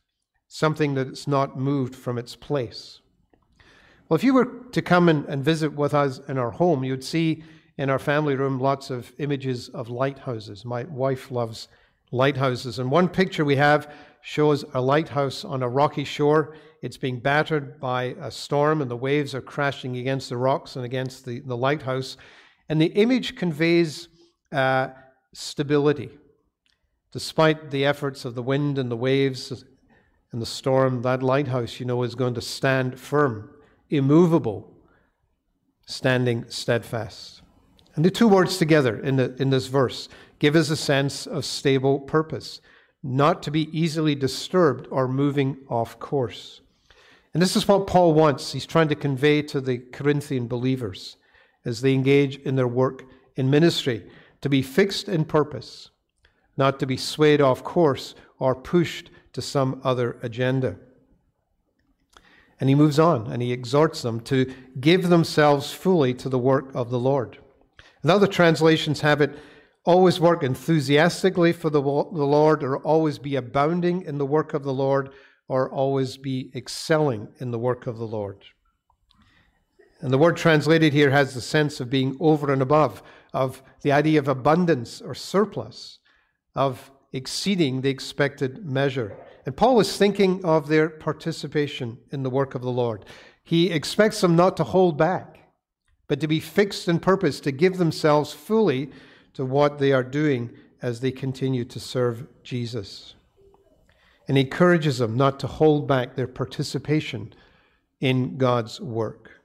something 0.48 0.94
that's 0.94 1.28
not 1.28 1.60
moved 1.60 1.94
from 1.94 2.18
its 2.18 2.38
place. 2.38 3.02
Well, 4.08 4.16
if 4.16 4.24
you 4.24 4.34
were 4.34 4.46
to 4.72 4.82
come 4.82 5.10
and 5.10 5.44
visit 5.44 5.74
with 5.74 5.94
us 5.94 6.22
in 6.30 6.38
our 6.38 6.52
home, 6.52 6.86
you'd 6.86 7.04
see 7.04 7.44
in 7.78 7.90
our 7.90 8.00
family 8.00 8.36
room 8.36 8.58
lots 8.58 8.90
of 8.90 9.12
images 9.18 9.68
of 9.68 9.90
lighthouses. 9.90 10.64
My 10.64 10.86
wife 10.86 11.32
loves 11.32 11.68
lighthouses. 12.14 12.80
And 12.80 12.90
one 12.90 13.10
picture 13.10 13.44
we 13.44 13.58
have 13.58 13.94
shows 14.22 14.64
a 14.74 14.80
lighthouse 14.80 15.44
on 15.44 15.64
a 15.64 15.68
rocky 15.68 16.06
shore 16.06 16.56
It's 16.82 16.98
being 16.98 17.20
battered 17.20 17.80
by 17.80 18.16
a 18.20 18.32
storm, 18.32 18.82
and 18.82 18.90
the 18.90 18.96
waves 18.96 19.36
are 19.36 19.42
crashing 19.42 19.98
against 19.98 20.30
the 20.30 20.38
rocks 20.38 20.76
and 20.76 20.86
against 20.86 21.26
the, 21.26 21.42
the 21.42 21.58
lighthouse. 21.58 22.16
And 22.70 22.82
the 22.82 22.94
image 22.94 23.36
conveys 23.36 24.08
uh, 24.52 24.90
stability. 25.34 26.10
Despite 27.12 27.72
the 27.72 27.86
efforts 27.86 28.24
of 28.24 28.36
the 28.36 28.44
wind 28.44 28.78
and 28.78 28.90
the 28.90 28.98
waves 28.98 29.64
and 30.32 30.42
the 30.42 30.46
storm, 30.46 31.02
that 31.02 31.24
lighthouse, 31.24 31.80
you 31.80 31.86
know, 31.86 32.04
is 32.04 32.16
going 32.16 32.36
to 32.36 32.42
stand 32.42 33.00
firm, 33.00 33.50
immovable, 33.90 34.72
standing 35.86 36.46
steadfast. 36.50 37.42
And 37.96 38.06
the 38.06 38.12
two 38.12 38.28
words 38.28 38.58
together 38.58 38.98
in, 39.00 39.16
the, 39.18 39.36
in 39.42 39.50
this 39.50 39.68
verse 39.68 40.08
give 40.38 40.56
us 40.56 40.70
a 40.70 40.78
sense 40.78 41.28
of 41.28 41.44
stable 41.44 42.00
purpose, 42.00 42.62
not 43.04 43.44
to 43.44 43.52
be 43.52 43.68
easily 43.78 44.16
disturbed 44.16 44.88
or 44.92 45.08
moving 45.08 45.58
off 45.68 46.00
course. 46.00 46.62
And 47.34 47.42
this 47.42 47.56
is 47.56 47.68
what 47.68 47.88
Paul 47.88 48.14
wants. 48.14 48.52
He's 48.52 48.66
trying 48.66 48.88
to 48.90 48.96
convey 48.96 49.42
to 49.44 49.62
the 49.62 49.78
Corinthian 49.78 50.48
believers 50.48 51.18
as 51.66 51.82
they 51.82 51.94
engage 51.94 52.38
in 52.38 52.56
their 52.56 52.68
work 52.68 53.04
in 53.36 53.50
ministry 53.50 54.10
to 54.42 54.50
be 54.50 54.62
fixed 54.62 55.08
in 55.08 55.26
purpose, 55.26 55.92
not 56.58 56.80
to 56.80 56.88
be 56.88 56.98
swayed 56.98 57.42
off 57.42 57.64
course 57.64 58.16
or 58.40 58.56
pushed 58.56 59.12
to 59.34 59.42
some 59.42 59.80
other 59.84 60.18
agenda. 60.24 60.78
And 62.60 62.68
he 62.68 62.76
moves 62.76 63.00
on 63.00 63.32
and 63.32 63.42
he 63.42 63.54
exhorts 63.54 64.02
them 64.02 64.20
to 64.22 64.54
give 64.80 65.10
themselves 65.10 65.72
fully 65.72 66.14
to 66.16 66.30
the 66.30 66.40
work 66.40 66.74
of 66.74 66.90
the 66.90 67.00
Lord. 67.00 67.38
And 68.02 68.12
other 68.12 68.28
translations 68.28 69.02
have 69.02 69.22
it 69.22 69.38
always 69.86 70.20
work 70.20 70.44
enthusiastically 70.44 71.54
for 71.54 71.70
the, 71.70 71.82
the 71.82 71.88
Lord, 71.88 72.64
or 72.64 72.78
always 72.78 73.18
be 73.18 73.36
abounding 73.36 74.02
in 74.04 74.18
the 74.18 74.26
work 74.26 74.54
of 74.54 74.64
the 74.64 74.74
Lord, 74.74 75.10
or 75.50 75.70
always 75.70 76.16
be 76.16 76.52
excelling 76.56 77.28
in 77.40 77.52
the 77.52 77.60
work 77.60 77.88
of 77.88 77.98
the 77.98 78.08
Lord. 78.08 78.38
And 80.00 80.14
the 80.14 80.18
word 80.18 80.38
translated 80.38 80.94
here 80.94 81.10
has 81.10 81.34
the 81.34 81.42
sense 81.42 81.82
of 81.82 81.90
being 81.90 82.16
over 82.22 82.54
and 82.54 82.62
above, 82.62 83.04
of 83.34 83.62
the 83.82 83.92
idea 83.92 84.20
of 84.20 84.30
abundance 84.30 85.02
or 85.02 85.14
surplus, 85.14 86.00
of 86.56 86.92
exceeding 87.12 87.82
the 87.82 87.90
expected 87.90 88.66
measure. 88.66 89.18
And 89.46 89.58
Paul 89.58 89.80
is 89.80 89.98
thinking 89.98 90.46
of 90.46 90.68
their 90.68 90.88
participation 90.88 91.98
in 92.12 92.24
the 92.24 92.30
work 92.30 92.56
of 92.56 92.62
the 92.62 92.72
Lord. 92.72 93.04
He 93.44 93.72
expects 93.72 94.22
them 94.22 94.36
not 94.36 94.56
to 94.58 94.64
hold 94.64 94.98
back, 94.98 95.40
but 96.08 96.22
to 96.22 96.28
be 96.28 96.40
fixed 96.40 96.88
in 96.88 97.00
purpose, 97.00 97.40
to 97.42 97.52
give 97.52 97.78
themselves 97.78 98.32
fully 98.32 98.92
to 99.34 99.44
what 99.44 99.80
they 99.80 99.92
are 99.92 100.04
doing 100.04 100.52
as 100.82 101.00
they 101.00 101.12
continue 101.12 101.66
to 101.66 101.80
serve 101.80 102.28
Jesus. 102.44 103.16
And 104.30 104.38
encourages 104.38 105.00
them 105.00 105.18
not 105.18 105.40
to 105.40 105.48
hold 105.48 105.88
back 105.88 106.16
their 106.16 106.28
participation 106.28 107.34
in 108.00 108.38
God's 108.38 108.80
work. 108.80 109.42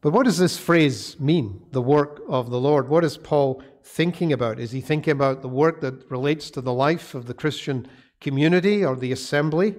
But 0.00 0.12
what 0.12 0.24
does 0.24 0.38
this 0.38 0.58
phrase 0.58 1.18
mean, 1.20 1.62
the 1.70 1.80
work 1.80 2.20
of 2.28 2.50
the 2.50 2.60
Lord? 2.60 2.88
What 2.88 3.04
is 3.04 3.16
Paul 3.16 3.62
thinking 3.84 4.32
about? 4.32 4.58
Is 4.58 4.72
he 4.72 4.80
thinking 4.80 5.12
about 5.12 5.42
the 5.42 5.48
work 5.48 5.80
that 5.80 6.10
relates 6.10 6.50
to 6.50 6.60
the 6.60 6.72
life 6.72 7.14
of 7.14 7.26
the 7.26 7.34
Christian 7.34 7.86
community 8.20 8.84
or 8.84 8.96
the 8.96 9.12
assembly? 9.12 9.76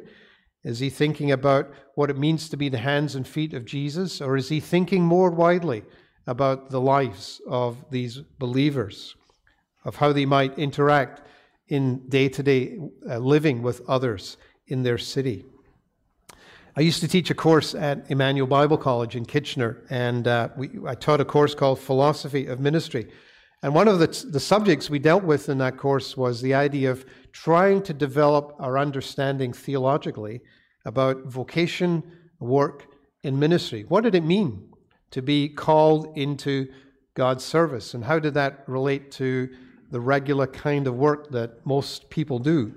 Is 0.64 0.80
he 0.80 0.90
thinking 0.90 1.30
about 1.30 1.70
what 1.96 2.10
it 2.10 2.18
means 2.18 2.48
to 2.50 2.58
be 2.58 2.70
the 2.70 2.78
hands 2.78 3.16
and 3.16 3.28
feet 3.28 3.54
of 3.54 3.66
Jesus? 3.66 4.22
Or 4.22 4.38
is 4.38 4.48
he 4.48 4.62
thinking 4.62 5.04
more 5.04 5.30
widely 5.30 5.84
about 6.26 6.70
the 6.70 6.80
lives 6.80 7.42
of 7.50 7.84
these 7.92 8.20
believers, 8.40 9.14
of 9.84 9.98
how 9.98 10.14
they 10.14 10.26
might 10.26 10.58
interact 10.58 11.22
in 11.68 12.08
day 12.10 12.30
to 12.30 12.44
day 12.44 12.78
living 13.04 13.62
with 13.62 13.82
others 13.88 14.38
in 14.68 14.84
their 14.84 14.98
city? 14.98 15.46
I 16.78 16.82
used 16.82 17.00
to 17.02 17.08
teach 17.08 17.30
a 17.30 17.36
course 17.36 17.74
at 17.74 18.12
Emmanuel 18.12 18.48
Bible 18.48 18.78
College 18.78 19.16
in 19.16 19.26
Kitchener, 19.26 19.86
and 19.90 20.28
uh, 20.28 20.50
we, 20.58 20.72
I 20.86 20.96
taught 20.96 21.22
a 21.22 21.26
course 21.26 21.56
called 21.56 21.80
Philosophy 21.80 22.48
of 22.48 22.60
Ministry. 22.60 23.08
And 23.64 23.74
one 23.74 23.88
of 23.88 24.00
the, 24.00 24.08
the 24.30 24.42
subjects 24.42 24.90
we 24.90 25.00
dealt 25.00 25.24
with 25.24 25.48
in 25.48 25.58
that 25.60 25.78
course 25.78 26.18
was 26.18 26.42
the 26.42 26.54
idea 26.54 26.92
of 26.92 27.06
trying 27.32 27.82
to 27.84 27.94
develop 27.94 28.56
our 28.60 28.78
understanding 28.78 29.54
theologically 29.54 30.42
about 30.86 31.26
vocation, 31.28 32.04
work, 32.40 32.86
and 33.24 33.40
ministry. 33.40 33.86
What 33.88 34.04
did 34.04 34.14
it 34.14 34.24
mean 34.24 34.70
to 35.12 35.22
be 35.22 35.48
called 35.48 36.16
into 36.18 36.68
God's 37.16 37.46
service? 37.46 37.94
And 37.94 38.04
how 38.04 38.20
did 38.20 38.34
that 38.34 38.66
relate 38.68 39.12
to 39.14 39.50
the 39.96 40.02
regular 40.02 40.46
kind 40.46 40.88
of 40.88 40.96
work 40.98 41.32
that 41.32 41.66
most 41.66 42.10
people 42.10 42.38
do 42.38 42.74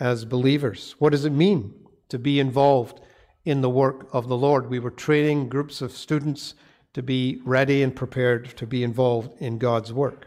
as 0.00 0.26
believers? 0.26 0.94
What 0.98 1.12
does 1.12 1.24
it 1.24 1.32
mean 1.32 1.72
to 2.10 2.18
be 2.18 2.38
involved 2.38 3.00
in 3.46 3.62
the 3.62 3.70
work 3.70 4.06
of 4.12 4.28
the 4.28 4.36
Lord? 4.36 4.68
We 4.68 4.78
were 4.78 4.90
training 4.90 5.48
groups 5.48 5.80
of 5.80 5.92
students 5.92 6.54
to 6.92 7.02
be 7.02 7.40
ready 7.42 7.82
and 7.82 7.96
prepared 7.96 8.54
to 8.58 8.66
be 8.66 8.82
involved 8.82 9.40
in 9.40 9.56
God's 9.56 9.94
work. 9.94 10.26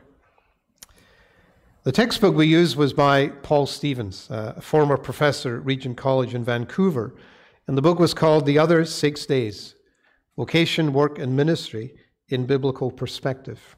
The 1.83 1.91
textbook 1.91 2.33
we 2.33 2.47
used 2.47 2.75
was 2.75 2.91
by 2.91 3.27
Paul 3.27 3.67
Stevens, 3.67 4.25
a 4.31 4.59
former 4.61 4.97
professor 4.97 5.57
at 5.57 5.65
Regent 5.65 5.95
College 5.95 6.33
in 6.33 6.43
Vancouver, 6.43 7.13
and 7.67 7.77
the 7.77 7.83
book 7.83 7.99
was 7.99 8.15
called 8.15 8.47
The 8.47 8.57
Other 8.57 8.83
Six 8.83 9.27
Days 9.27 9.75
Vocation, 10.35 10.91
Work, 10.91 11.19
and 11.19 11.35
Ministry 11.35 11.93
in 12.29 12.47
Biblical 12.47 12.89
Perspective. 12.89 13.77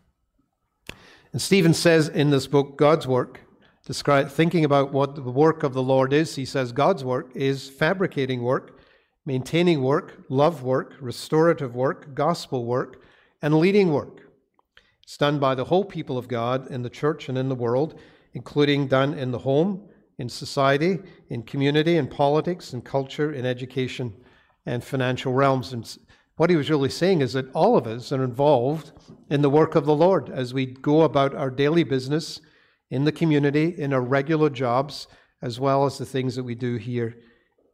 And 1.34 1.42
Stevens 1.42 1.80
says 1.80 2.08
in 2.08 2.30
this 2.30 2.46
book, 2.46 2.78
God's 2.78 3.08
work, 3.08 3.42
describe, 3.86 4.30
thinking 4.30 4.63
about 4.63 4.94
what 4.94 5.16
the 5.16 5.22
work 5.24 5.63
of 5.63 5.74
the 5.74 5.82
Lord 5.82 6.13
is, 6.13 6.36
he 6.36 6.46
says 6.46 6.72
God's 6.72 7.04
work 7.04 7.32
is 7.36 7.70
fabricating 7.70 8.44
work, 8.44 8.80
maintaining 9.25 9.82
work, 9.82 10.24
love 10.30 10.62
work, 10.62 10.94
restorative 11.02 11.75
work, 11.75 12.13
gospel 12.13 12.66
work, 12.66 13.02
and 13.42 13.58
leading 13.58 13.92
work. 13.92 14.30
It's 15.02 15.18
done 15.18 15.40
by 15.40 15.56
the 15.56 15.66
whole 15.66 15.84
people 15.84 16.20
of 16.20 16.28
God 16.28 16.70
in 16.70 16.84
the 16.84 16.90
church 16.90 17.30
and 17.30 17.38
in 17.38 17.50
the 17.50 17.56
world, 17.56 18.00
including 18.34 18.88
done 18.88 19.16
in 19.16 19.32
the 19.32 19.40
home, 19.40 19.90
in 20.20 20.30
society, 20.30 21.00
in 21.30 21.42
community, 21.42 21.98
in 21.98 22.08
politics, 22.08 22.74
in 22.74 22.82
culture, 22.84 23.34
in 23.34 23.44
education, 23.44 24.13
and 24.68 24.84
financial 24.84 25.34
realms. 25.34 25.74
And 25.74 25.98
what 26.36 26.50
he 26.50 26.56
was 26.56 26.70
really 26.70 26.90
saying 26.90 27.22
is 27.22 27.34
that 27.34 27.52
all 27.54 27.78
of 27.78 27.86
us 27.86 28.12
are 28.12 28.24
involved 28.24 28.92
in 29.30 29.42
the 29.42 29.50
work 29.50 29.75
of 29.75 29.86
the 29.86 29.96
Lord 29.96 30.30
as 30.30 30.54
we 30.54 30.66
go 30.66 31.02
about 31.02 31.36
our 31.36 31.52
daily 31.52 31.84
business 31.84 32.42
in 32.90 33.04
the 33.04 33.12
community, 33.12 33.75
in 33.78 33.94
our 33.94 34.02
regular 34.02 34.50
jobs, 34.50 35.08
as 35.42 35.60
well 35.60 35.86
as 35.86 35.98
the 35.98 36.06
things 36.06 36.36
that 36.36 36.44
we 36.44 36.56
do 36.56 36.78
here 36.78 37.18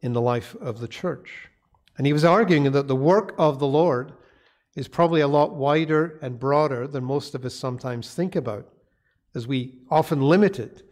in 0.02 0.12
the 0.12 0.20
life 0.20 0.54
of 0.60 0.80
the 0.80 0.88
church. 0.88 1.48
And 1.96 2.06
he 2.06 2.12
was 2.12 2.24
arguing 2.24 2.70
that 2.72 2.88
the 2.88 2.96
work 2.96 3.34
of 3.38 3.58
the 3.58 3.66
Lord 3.66 4.12
is 4.74 4.88
probably 4.88 5.20
a 5.20 5.28
lot 5.28 5.54
wider 5.54 6.18
and 6.22 6.38
broader 6.38 6.86
than 6.86 7.04
most 7.04 7.34
of 7.34 7.44
us 7.44 7.54
sometimes 7.54 8.14
think 8.14 8.36
about, 8.36 8.68
as 9.34 9.46
we 9.46 9.78
often 9.90 10.20
limit 10.20 10.58
it 10.58 10.82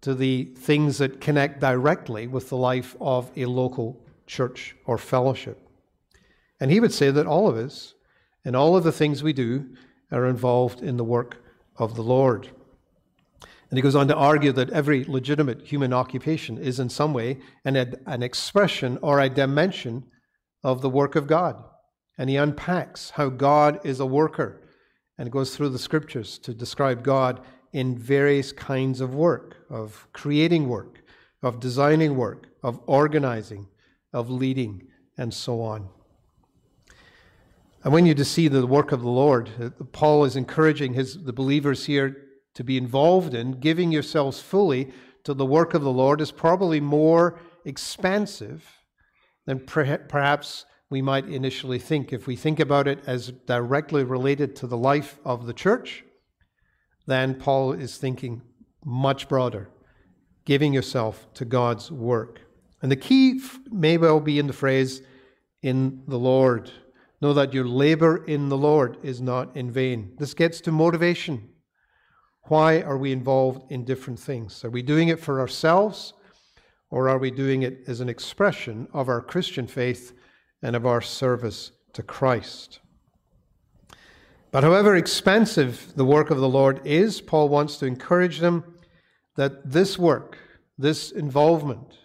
to 0.00 0.14
the 0.14 0.44
things 0.56 0.98
that 0.98 1.20
connect 1.20 1.60
directly 1.60 2.26
with 2.26 2.48
the 2.48 2.56
life 2.56 2.96
of 3.00 3.30
a 3.36 3.46
local 3.46 4.04
church 4.26 4.76
or 4.84 4.98
fellowship. 4.98 5.67
And 6.60 6.70
he 6.70 6.80
would 6.80 6.92
say 6.92 7.10
that 7.10 7.26
all 7.26 7.48
of 7.48 7.56
us 7.56 7.94
and 8.44 8.56
all 8.56 8.76
of 8.76 8.84
the 8.84 8.92
things 8.92 9.22
we 9.22 9.32
do 9.32 9.74
are 10.10 10.26
involved 10.26 10.82
in 10.82 10.96
the 10.96 11.04
work 11.04 11.42
of 11.76 11.94
the 11.94 12.02
Lord. 12.02 12.50
And 13.70 13.76
he 13.76 13.82
goes 13.82 13.94
on 13.94 14.08
to 14.08 14.16
argue 14.16 14.52
that 14.52 14.70
every 14.70 15.04
legitimate 15.04 15.66
human 15.66 15.92
occupation 15.92 16.56
is 16.56 16.80
in 16.80 16.88
some 16.88 17.12
way 17.12 17.38
an, 17.64 17.76
an 17.76 18.22
expression 18.22 18.98
or 19.02 19.20
a 19.20 19.28
dimension 19.28 20.04
of 20.64 20.80
the 20.80 20.88
work 20.88 21.16
of 21.16 21.26
God. 21.26 21.62
And 22.16 22.30
he 22.30 22.36
unpacks 22.36 23.10
how 23.10 23.28
God 23.28 23.80
is 23.84 24.00
a 24.00 24.06
worker 24.06 24.62
and 25.18 25.30
goes 25.30 25.54
through 25.54 25.68
the 25.68 25.78
scriptures 25.78 26.38
to 26.38 26.54
describe 26.54 27.04
God 27.04 27.40
in 27.72 27.98
various 27.98 28.52
kinds 28.52 29.00
of 29.00 29.14
work 29.14 29.56
of 29.68 30.08
creating 30.12 30.68
work, 30.68 31.02
of 31.42 31.60
designing 31.60 32.16
work, 32.16 32.48
of 32.62 32.80
organizing, 32.86 33.68
of 34.12 34.30
leading, 34.30 34.88
and 35.18 35.34
so 35.34 35.60
on. 35.60 35.88
And 37.88 37.94
when 37.94 38.04
you 38.04 38.12
just 38.12 38.32
see 38.32 38.48
the 38.48 38.66
work 38.66 38.92
of 38.92 39.00
the 39.00 39.08
Lord, 39.08 39.48
uh, 39.58 39.70
Paul 39.92 40.26
is 40.26 40.36
encouraging 40.36 40.92
his, 40.92 41.24
the 41.24 41.32
believers 41.32 41.86
here 41.86 42.18
to 42.52 42.62
be 42.62 42.76
involved 42.76 43.32
in, 43.32 43.60
giving 43.60 43.90
yourselves 43.90 44.42
fully 44.42 44.92
to 45.24 45.32
the 45.32 45.46
work 45.46 45.72
of 45.72 45.80
the 45.80 45.90
Lord 45.90 46.20
is 46.20 46.30
probably 46.30 46.80
more 46.80 47.40
expansive 47.64 48.82
than 49.46 49.60
perhaps 49.60 50.66
we 50.90 51.00
might 51.00 51.28
initially 51.28 51.78
think. 51.78 52.12
If 52.12 52.26
we 52.26 52.36
think 52.36 52.60
about 52.60 52.86
it 52.86 52.98
as 53.06 53.32
directly 53.46 54.04
related 54.04 54.54
to 54.56 54.66
the 54.66 54.76
life 54.76 55.18
of 55.24 55.46
the 55.46 55.54
church, 55.54 56.04
then 57.06 57.36
Paul 57.36 57.72
is 57.72 57.96
thinking 57.96 58.42
much 58.84 59.30
broader, 59.30 59.70
giving 60.44 60.74
yourself 60.74 61.26
to 61.32 61.46
God's 61.46 61.90
work. 61.90 62.42
And 62.82 62.92
the 62.92 62.96
key 62.96 63.40
may 63.70 63.96
well 63.96 64.20
be 64.20 64.38
in 64.38 64.46
the 64.46 64.52
phrase, 64.52 65.00
in 65.62 66.02
the 66.06 66.18
Lord. 66.18 66.70
Know 67.20 67.32
that 67.34 67.52
your 67.52 67.66
labor 67.66 68.24
in 68.24 68.48
the 68.48 68.56
Lord 68.56 68.96
is 69.02 69.20
not 69.20 69.56
in 69.56 69.70
vain. 69.70 70.14
This 70.18 70.34
gets 70.34 70.60
to 70.62 70.72
motivation. 70.72 71.48
Why 72.44 72.80
are 72.80 72.96
we 72.96 73.12
involved 73.12 73.70
in 73.70 73.84
different 73.84 74.18
things? 74.18 74.64
Are 74.64 74.70
we 74.70 74.82
doing 74.82 75.08
it 75.08 75.20
for 75.20 75.40
ourselves? 75.40 76.14
or 76.90 77.08
are 77.08 77.18
we 77.18 77.30
doing 77.30 77.62
it 77.62 77.84
as 77.86 78.00
an 78.00 78.08
expression 78.08 78.88
of 78.92 79.08
our 79.08 79.20
Christian 79.20 79.66
faith 79.66 80.12
and 80.62 80.74
of 80.74 80.86
our 80.86 81.00
service 81.00 81.72
to 81.92 82.02
Christ? 82.02 82.80
But 84.50 84.64
however 84.64 84.96
expensive 84.96 85.92
the 85.94 86.06
work 86.06 86.30
of 86.30 86.38
the 86.38 86.48
Lord 86.48 86.80
is, 86.86 87.20
Paul 87.20 87.48
wants 87.50 87.76
to 87.78 87.86
encourage 87.86 88.38
them 88.38 88.64
that 89.36 89.70
this 89.70 89.98
work, 89.98 90.38
this 90.78 91.10
involvement, 91.10 91.98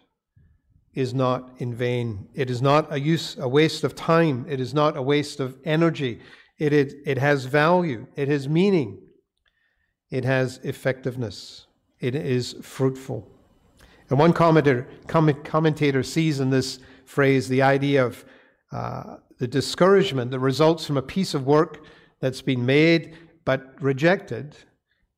is 0.93 1.13
not 1.13 1.50
in 1.57 1.73
vain. 1.73 2.27
It 2.33 2.50
is 2.50 2.62
not 2.62 2.91
a 2.91 3.00
use, 3.00 3.38
a 3.38 3.47
waste 3.47 3.83
of 3.83 3.95
time. 3.95 4.45
It 4.47 4.59
is 4.59 4.73
not 4.73 4.95
a 4.95 5.01
waste 5.01 5.39
of 5.39 5.57
energy. 5.65 6.19
It, 6.59 6.71
it, 6.71 6.93
it 7.05 7.17
has 7.17 7.45
value. 7.45 8.07
It 8.15 8.27
has 8.27 8.47
meaning. 8.47 9.00
It 10.09 10.23
has 10.25 10.59
effectiveness. 10.63 11.65
It 12.00 12.15
is 12.15 12.55
fruitful. 12.62 13.27
And 14.09 14.19
one 14.19 14.33
commentator, 14.33 14.88
commentator 15.07 16.03
sees 16.03 16.39
in 16.39 16.51
this 16.51 16.79
phrase 17.05 17.47
the 17.47 17.63
idea 17.63 18.05
of 18.05 18.23
uh, 18.71 19.17
the 19.39 19.47
discouragement 19.47 20.31
that 20.31 20.39
results 20.39 20.85
from 20.85 20.97
a 20.97 21.01
piece 21.01 21.33
of 21.33 21.47
work 21.47 21.83
that's 22.19 22.41
been 22.41 22.65
made 22.65 23.15
but 23.45 23.81
rejected 23.81 24.55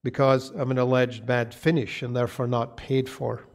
because 0.03 0.51
of 0.51 0.71
an 0.71 0.77
alleged 0.77 1.25
bad 1.25 1.53
finish 1.53 2.01
and 2.01 2.15
therefore 2.15 2.47
not 2.47 2.77
paid 2.77 3.09
for. 3.09 3.45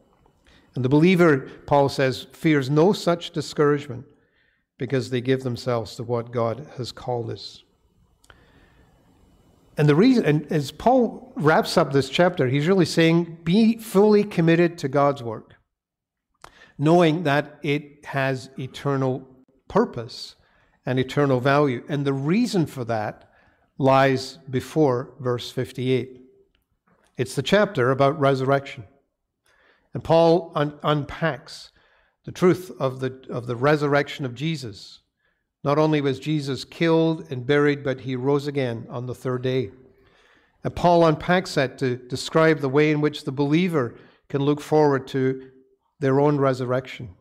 And 0.75 0.85
the 0.85 0.89
believer, 0.89 1.49
Paul 1.65 1.89
says, 1.89 2.27
fears 2.31 2.69
no 2.69 2.93
such 2.93 3.31
discouragement 3.31 4.05
because 4.77 5.09
they 5.09 5.21
give 5.21 5.43
themselves 5.43 5.95
to 5.95 6.03
what 6.03 6.31
God 6.31 6.67
has 6.77 6.91
called 6.91 7.29
us. 7.29 7.63
And 9.77 9.87
the 9.87 9.95
reason, 9.95 10.25
and 10.25 10.51
as 10.51 10.71
Paul 10.71 11.33
wraps 11.35 11.77
up 11.77 11.91
this 11.91 12.09
chapter, 12.09 12.47
he's 12.47 12.67
really 12.67 12.85
saying, 12.85 13.39
be 13.43 13.77
fully 13.77 14.23
committed 14.23 14.77
to 14.79 14.87
God's 14.87 15.23
work, 15.23 15.55
knowing 16.77 17.23
that 17.23 17.59
it 17.63 18.05
has 18.05 18.49
eternal 18.59 19.27
purpose 19.67 20.35
and 20.85 20.99
eternal 20.99 21.39
value. 21.39 21.83
And 21.87 22.05
the 22.05 22.13
reason 22.13 22.65
for 22.65 22.83
that 22.85 23.29
lies 23.77 24.37
before 24.49 25.13
verse 25.19 25.51
58. 25.51 26.21
It's 27.17 27.35
the 27.35 27.43
chapter 27.43 27.91
about 27.91 28.19
resurrection. 28.19 28.85
And 29.93 30.03
Paul 30.03 30.51
un- 30.55 30.79
unpacks 30.83 31.71
the 32.25 32.31
truth 32.31 32.71
of 32.79 32.99
the, 32.99 33.25
of 33.29 33.47
the 33.47 33.55
resurrection 33.55 34.25
of 34.25 34.35
Jesus. 34.35 34.99
Not 35.63 35.77
only 35.77 36.01
was 36.01 36.19
Jesus 36.19 36.63
killed 36.63 37.31
and 37.31 37.45
buried, 37.45 37.83
but 37.83 38.01
he 38.01 38.15
rose 38.15 38.47
again 38.47 38.87
on 38.89 39.05
the 39.05 39.15
third 39.15 39.41
day. 39.41 39.71
And 40.63 40.75
Paul 40.75 41.05
unpacks 41.05 41.55
that 41.55 41.77
to 41.79 41.95
describe 41.95 42.59
the 42.59 42.69
way 42.69 42.91
in 42.91 43.01
which 43.01 43.23
the 43.23 43.31
believer 43.31 43.95
can 44.29 44.41
look 44.43 44.61
forward 44.61 45.07
to 45.07 45.49
their 45.99 46.19
own 46.19 46.37
resurrection. 46.37 47.15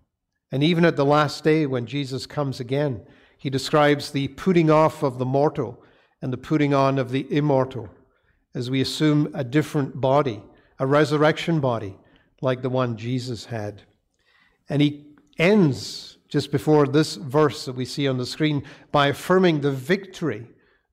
And 0.53 0.63
even 0.63 0.85
at 0.85 0.97
the 0.97 1.05
last 1.05 1.45
day, 1.45 1.67
when 1.67 1.87
Jesus 1.87 2.27
comes 2.27 2.61
again, 2.61 3.03
he 3.39 3.51
describes 3.51 4.11
the 4.11 4.29
putting 4.29 4.71
off 4.71 5.03
of 5.03 5.19
the 5.19 5.25
mortal 5.25 5.83
and 6.21 6.33
the 6.33 6.39
putting 6.39 6.75
on 6.75 6.99
of 6.99 7.11
the 7.11 7.27
immortal 7.35 7.89
as 8.55 8.69
we 8.69 8.81
assume 8.81 9.31
a 9.33 9.45
different 9.45 10.01
body, 10.01 10.43
a 10.79 10.87
resurrection 10.87 11.61
body, 11.61 11.97
like 12.41 12.63
the 12.63 12.71
one 12.71 12.97
Jesus 12.97 13.47
had. 13.47 13.83
And 14.69 14.81
he 14.81 15.07
ends 15.39 16.19
just 16.29 16.53
before 16.53 16.87
this 16.87 17.17
verse 17.17 17.65
that 17.65 17.75
we 17.75 17.85
see 17.85 18.07
on 18.07 18.19
the 18.19 18.27
screen 18.27 18.63
by 18.93 19.09
affirming 19.09 19.61
the 19.61 19.73
victory 19.73 20.47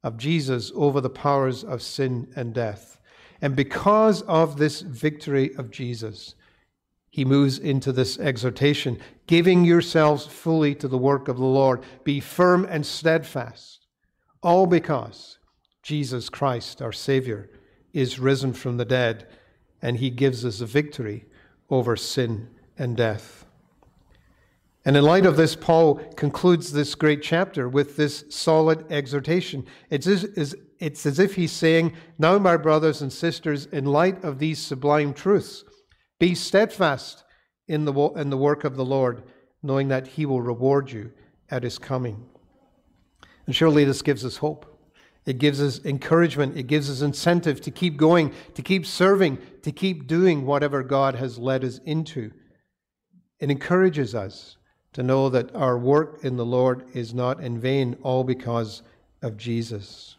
of 0.03 0.17
Jesus 0.17 0.71
over 0.75 0.99
the 0.99 1.09
powers 1.09 1.63
of 1.63 1.81
sin 1.81 2.31
and 2.35 2.53
death. 2.53 2.99
And 3.41 3.55
because 3.55 4.23
of 4.23 4.57
this 4.57 4.81
victory 4.81 5.53
of 5.55 5.69
Jesus, 5.69 6.33
he 7.09 7.23
moves 7.23 7.59
into 7.59 7.91
this 7.91 8.19
exhortation 8.19 8.99
giving 9.27 9.63
yourselves 9.63 10.25
fully 10.25 10.73
to 10.75 10.87
the 10.87 10.97
work 10.97 11.27
of 11.27 11.37
the 11.37 11.45
Lord. 11.45 11.83
Be 12.03 12.19
firm 12.19 12.65
and 12.65 12.85
steadfast, 12.85 13.85
all 14.41 14.65
because 14.65 15.37
Jesus 15.83 16.29
Christ, 16.29 16.81
our 16.81 16.91
Savior, 16.91 17.49
is 17.93 18.19
risen 18.19 18.53
from 18.53 18.77
the 18.77 18.85
dead, 18.85 19.27
and 19.81 19.97
he 19.97 20.09
gives 20.09 20.45
us 20.45 20.61
a 20.61 20.65
victory 20.65 21.25
over 21.69 21.95
sin 21.95 22.49
and 22.77 22.95
death. 22.95 23.45
And 24.85 24.95
in 24.95 25.03
light 25.03 25.25
of 25.25 25.35
this, 25.35 25.53
Paul 25.55 25.95
concludes 26.15 26.71
this 26.71 26.95
great 26.95 27.21
chapter 27.21 27.67
with 27.67 27.97
this 27.97 28.23
solid 28.29 28.89
exhortation. 28.89 29.65
It's 29.89 30.07
as, 30.07 30.55
it's 30.79 31.05
as 31.05 31.19
if 31.19 31.35
he's 31.35 31.51
saying, 31.51 31.93
Now, 32.17 32.37
my 32.37 32.55
brothers 32.55 33.01
and 33.01 33.11
sisters, 33.11 33.65
in 33.65 33.83
light 33.83 34.23
of 34.23 34.39
these 34.39 34.59
sublime 34.59 35.13
truths, 35.13 35.65
be 36.19 36.33
steadfast 36.35 37.25
in 37.67 37.83
the, 37.83 37.93
in 38.15 38.29
the 38.29 38.37
work 38.37 38.63
of 38.63 38.77
the 38.77 38.85
Lord, 38.85 39.23
knowing 39.61 39.89
that 39.89 40.07
he 40.07 40.25
will 40.25 40.41
reward 40.41 40.89
you 40.89 41.11
at 41.51 41.63
his 41.63 41.77
coming. 41.77 42.25
And 43.45 43.53
surely 43.53 43.83
this 43.83 44.01
gives 44.01 44.23
us 44.23 44.37
hope. 44.37 44.76
It 45.27 45.39
gives 45.39 45.61
us 45.61 45.83
encouragement. 45.83 46.55
It 46.55 46.67
gives 46.67 46.89
us 46.89 47.01
incentive 47.01 47.59
to 47.61 47.69
keep 47.69 47.97
going, 47.97 48.33
to 48.53 48.61
keep 48.61 48.85
serving, 48.85 49.39
to 49.61 49.73
keep 49.73 50.07
doing 50.07 50.45
whatever 50.45 50.81
God 50.83 51.15
has 51.15 51.37
led 51.37 51.65
us 51.65 51.81
into. 51.85 52.31
It 53.41 53.51
encourages 53.51 54.15
us 54.15 54.55
to 54.93 55.03
know 55.03 55.27
that 55.29 55.53
our 55.53 55.77
work 55.77 56.23
in 56.23 56.37
the 56.37 56.45
Lord 56.45 56.85
is 56.93 57.13
not 57.13 57.41
in 57.41 57.59
vain, 57.59 57.97
all 58.03 58.23
because 58.23 58.83
of 59.21 59.35
Jesus. 59.35 60.15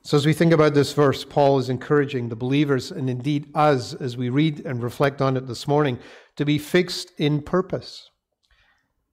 So, 0.00 0.16
as 0.16 0.24
we 0.24 0.32
think 0.32 0.54
about 0.54 0.72
this 0.72 0.94
verse, 0.94 1.22
Paul 1.22 1.58
is 1.58 1.68
encouraging 1.68 2.30
the 2.30 2.36
believers, 2.36 2.90
and 2.90 3.10
indeed 3.10 3.50
us, 3.54 3.92
as 3.92 4.16
we 4.16 4.30
read 4.30 4.64
and 4.64 4.82
reflect 4.82 5.20
on 5.20 5.36
it 5.36 5.46
this 5.46 5.68
morning, 5.68 5.98
to 6.36 6.46
be 6.46 6.56
fixed 6.56 7.12
in 7.18 7.42
purpose, 7.42 8.10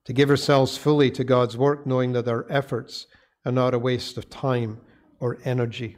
to 0.06 0.14
give 0.14 0.30
ourselves 0.30 0.78
fully 0.78 1.12
to 1.12 1.26
God's 1.26 1.58
work, 1.58 1.86
knowing 1.86 2.14
that 2.14 2.28
our 2.30 2.46
efforts 2.50 3.06
and 3.46 3.56
not 3.56 3.74
a 3.74 3.80
waste 3.80 4.18
of 4.18 4.30
time 4.30 4.80
or 5.20 5.38
energy. 5.46 5.98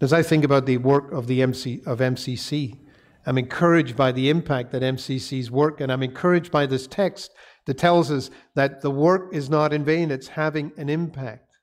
As 0.00 0.12
I 0.12 0.22
think 0.22 0.44
about 0.44 0.66
the 0.66 0.76
work 0.76 1.12
of 1.12 1.26
the 1.26 1.42
MC 1.42 1.80
of 1.86 2.00
MCC, 2.00 2.78
I'm 3.24 3.38
encouraged 3.38 3.96
by 3.96 4.12
the 4.12 4.30
impact 4.30 4.70
that 4.72 4.82
MCC's 4.82 5.50
work, 5.50 5.80
and 5.80 5.90
I'm 5.90 6.02
encouraged 6.02 6.52
by 6.52 6.66
this 6.66 6.86
text 6.86 7.32
that 7.64 7.78
tells 7.78 8.10
us 8.10 8.30
that 8.54 8.82
the 8.82 8.90
work 8.90 9.34
is 9.34 9.50
not 9.50 9.72
in 9.72 9.84
vain, 9.84 10.10
it's 10.10 10.28
having 10.28 10.72
an 10.76 10.88
impact, 10.88 11.56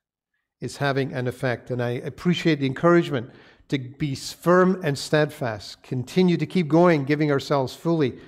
it's 0.60 0.76
having 0.76 1.12
an 1.12 1.26
effect. 1.26 1.70
And 1.70 1.82
I 1.82 1.90
appreciate 1.90 2.60
the 2.60 2.66
encouragement 2.66 3.30
to 3.68 3.78
be 3.78 4.14
firm 4.14 4.82
and 4.84 4.98
steadfast, 4.98 5.82
continue 5.82 6.36
to 6.36 6.46
keep 6.46 6.68
going, 6.68 7.04
giving 7.04 7.30
ourselves 7.30 7.74
fully 7.74 8.18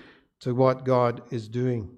to 0.41 0.55
what 0.55 0.85
God 0.85 1.23
is 1.31 1.49
doing. 1.49 1.96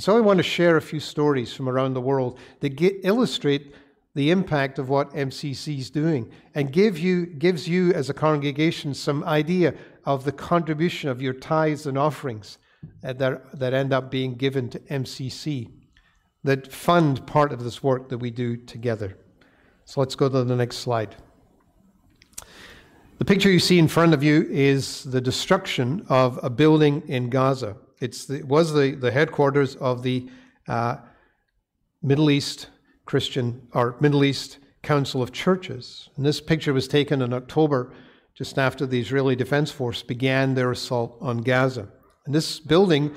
And 0.00 0.04
so 0.06 0.16
I 0.16 0.20
want 0.20 0.38
to 0.38 0.42
share 0.42 0.78
a 0.78 0.80
few 0.80 0.98
stories 0.98 1.52
from 1.52 1.68
around 1.68 1.92
the 1.92 2.00
world 2.00 2.38
that 2.60 2.70
get, 2.70 3.00
illustrate 3.02 3.74
the 4.14 4.30
impact 4.30 4.78
of 4.78 4.88
what 4.88 5.12
MCC 5.12 5.78
is 5.78 5.90
doing 5.90 6.30
and 6.54 6.72
give 6.72 6.98
you, 6.98 7.26
gives 7.26 7.68
you 7.68 7.92
as 7.92 8.08
a 8.08 8.14
congregation 8.14 8.94
some 8.94 9.22
idea 9.24 9.74
of 10.06 10.24
the 10.24 10.32
contribution 10.32 11.10
of 11.10 11.20
your 11.20 11.34
tithes 11.34 11.84
and 11.84 11.98
offerings 11.98 12.56
that, 13.02 13.18
that 13.52 13.74
end 13.74 13.92
up 13.92 14.10
being 14.10 14.36
given 14.36 14.70
to 14.70 14.78
MCC 14.78 15.70
that 16.44 16.72
fund 16.72 17.26
part 17.26 17.52
of 17.52 17.62
this 17.62 17.82
work 17.82 18.08
that 18.08 18.16
we 18.16 18.30
do 18.30 18.56
together. 18.56 19.18
So 19.84 20.00
let's 20.00 20.14
go 20.14 20.30
to 20.30 20.44
the 20.44 20.56
next 20.56 20.78
slide. 20.78 21.14
The 23.18 23.26
picture 23.26 23.50
you 23.50 23.60
see 23.60 23.78
in 23.78 23.86
front 23.86 24.14
of 24.14 24.22
you 24.22 24.46
is 24.48 25.04
the 25.04 25.20
destruction 25.20 26.06
of 26.08 26.40
a 26.42 26.48
building 26.48 27.02
in 27.06 27.28
Gaza. 27.28 27.76
It's 28.00 28.24
the, 28.24 28.36
it 28.36 28.48
was 28.48 28.72
the, 28.72 28.92
the 28.92 29.10
headquarters 29.10 29.76
of 29.76 30.02
the 30.02 30.28
uh, 30.66 30.96
Middle 32.02 32.30
East 32.30 32.68
Christian 33.04 33.68
or 33.74 33.96
Middle 34.00 34.24
East 34.24 34.58
Council 34.82 35.22
of 35.22 35.32
Churches. 35.32 36.08
And 36.16 36.24
this 36.24 36.40
picture 36.40 36.72
was 36.72 36.88
taken 36.88 37.20
in 37.20 37.32
October, 37.32 37.92
just 38.34 38.58
after 38.58 38.86
the 38.86 39.00
Israeli 39.00 39.36
Defense 39.36 39.70
Force 39.70 40.02
began 40.02 40.54
their 40.54 40.70
assault 40.70 41.18
on 41.20 41.38
Gaza. 41.38 41.88
And 42.24 42.34
this 42.34 42.58
building 42.58 43.14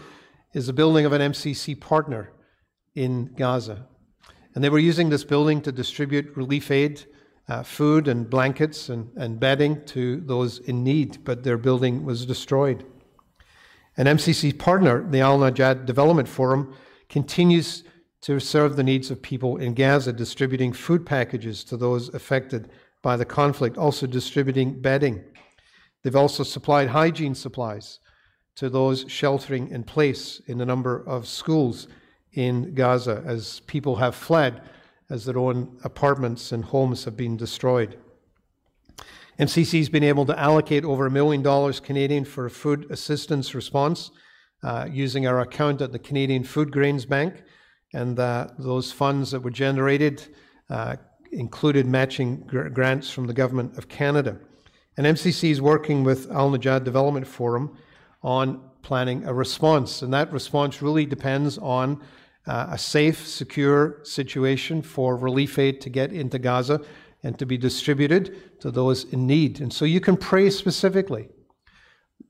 is 0.54 0.68
a 0.68 0.74
building 0.74 1.06
of 1.06 1.14
an 1.14 1.22
MCC 1.32 1.80
partner 1.80 2.34
in 2.96 3.34
Gaza. 3.38 3.88
And 4.54 4.64
they 4.64 4.70
were 4.70 4.80
using 4.80 5.10
this 5.10 5.24
building 5.24 5.62
to 5.62 5.72
distribute 5.72 6.36
relief 6.36 6.70
aid, 6.70 7.06
uh, 7.48 7.64
food 7.64 8.08
and 8.08 8.30
blankets 8.30 8.90
and, 8.90 9.10
and 9.16 9.40
bedding 9.40 9.84
to 9.86 10.22
those 10.22 10.60
in 10.60 10.84
need, 10.84 11.24
but 11.24 11.44
their 11.44 11.58
building 11.58 12.06
was 12.06 12.26
destroyed. 12.26 12.86
An 13.96 14.08
MCC 14.08 14.58
partner, 14.58 15.08
the 15.08 15.20
Al 15.20 15.38
Najad 15.38 15.86
Development 15.86 16.28
Forum, 16.28 16.76
continues 17.10 17.84
to 18.22 18.40
serve 18.40 18.76
the 18.76 18.84
needs 18.84 19.12
of 19.12 19.22
people 19.22 19.58
in 19.58 19.74
Gaza, 19.74 20.14
distributing 20.14 20.74
food 20.74 21.06
packages 21.06 21.64
to 21.66 21.78
those 21.78 22.12
affected 22.14 22.72
by 23.04 23.18
the 23.18 23.26
conflict, 23.26 23.78
also 23.78 24.08
distributing 24.08 24.82
bedding. 24.82 25.24
They've 26.02 26.16
also 26.16 26.44
supplied 26.44 26.90
hygiene 26.90 27.36
supplies 27.36 28.00
to 28.56 28.70
those 28.70 29.06
sheltering 29.08 29.70
in 29.70 29.84
place 29.84 30.42
in 30.48 30.62
a 30.62 30.66
number 30.66 31.04
of 31.08 31.28
schools 31.28 31.88
in 32.34 32.74
Gaza 32.74 33.22
as 33.26 33.60
people 33.62 33.98
have 33.98 34.16
fled 34.16 34.62
as 35.10 35.26
their 35.26 35.38
own 35.38 35.78
apartments 35.84 36.52
and 36.52 36.64
homes 36.66 37.04
have 37.06 37.16
been 37.16 37.38
destroyed. 37.38 38.00
MCC's 39.40 39.90
been 39.90 40.04
able 40.04 40.26
to 40.28 40.40
allocate 40.40 40.86
over 40.86 41.08
a 41.08 41.12
million 41.12 41.42
dollars 41.42 41.80
Canadian 41.80 42.24
for 42.24 42.46
a 42.46 42.52
food 42.52 42.86
assistance 42.92 43.56
response 43.56 44.12
uh, 44.62 44.88
using 44.92 45.26
our 45.26 45.40
account 45.42 45.82
at 45.82 45.92
the 45.92 46.00
Canadian 46.00 46.44
Foodgrains 46.44 47.08
Bank. 47.08 47.44
And 47.94 48.20
uh, 48.20 48.50
those 48.60 48.92
funds 48.92 49.32
that 49.32 49.42
were 49.42 49.52
generated 49.52 50.36
uh, 50.70 50.98
included 51.32 51.88
matching 51.88 52.42
gr- 52.48 52.70
grants 52.70 53.10
from 53.10 53.28
the 53.28 53.34
Government 53.34 53.78
of 53.78 53.90
Canada. 53.90 54.38
And 54.98 55.08
MCC 55.08 55.50
is 55.50 55.62
working 55.62 56.04
with 56.04 56.32
Al 56.32 56.52
Najad 56.52 56.84
Development 56.84 57.26
Forum 57.26 57.76
on 58.22 58.70
planning 58.84 59.26
a 59.26 59.34
response. 59.34 60.04
And 60.04 60.14
that 60.14 60.32
response 60.32 60.82
really 60.82 61.06
depends 61.06 61.58
on 61.58 62.02
uh, 62.46 62.68
a 62.72 62.78
safe, 62.78 63.28
secure 63.28 64.00
situation 64.04 64.82
for 64.82 65.18
relief 65.18 65.58
aid 65.58 65.82
to 65.82 65.90
get 65.90 66.14
into 66.14 66.38
Gaza 66.38 66.82
and 67.24 67.40
to 67.40 67.46
be 67.46 67.58
distributed 67.58 68.60
to 68.60 68.70
those 68.70 69.06
in 69.06 69.26
need. 69.26 69.62
And 69.62 69.72
so 69.72 69.86
you 69.86 70.00
can 70.00 70.18
pray 70.18 70.50
specifically 70.50 71.30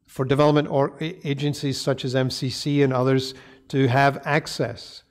for 0.07 0.23
development 0.23 0.69
agencies 1.01 1.81
such 1.81 2.05
as 2.05 2.13
MCC 2.13 2.83
and 2.83 2.93
others 2.93 3.33
to 3.69 3.87
have 3.87 4.21
access 4.25 5.03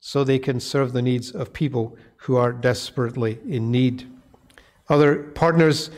so 0.00 0.24
they 0.24 0.38
can 0.38 0.60
serve 0.60 0.92
the 0.92 1.02
needs 1.02 1.30
of 1.30 1.52
people 1.52 1.96
who 2.16 2.36
are 2.36 2.52
desperately 2.52 3.38
in 3.46 3.70
need. 3.70 4.10
Other 4.88 5.24
partners 5.34 5.90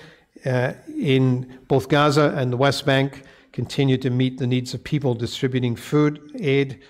uh, 0.45 0.73
in 0.99 1.61
both 1.69 1.89
Gaza 1.89 2.35
and 2.37 2.53
the 2.53 2.57
West 2.57 2.85
Bank 2.85 3.23
continue 3.53 3.97
to 3.99 4.11
meet 4.11 4.39
the 4.39 4.47
needs 4.47 4.75
of 4.75 4.85
people, 4.85 5.15
distributing 5.15 5.77
food, 5.77 6.33
aid, 6.39 6.81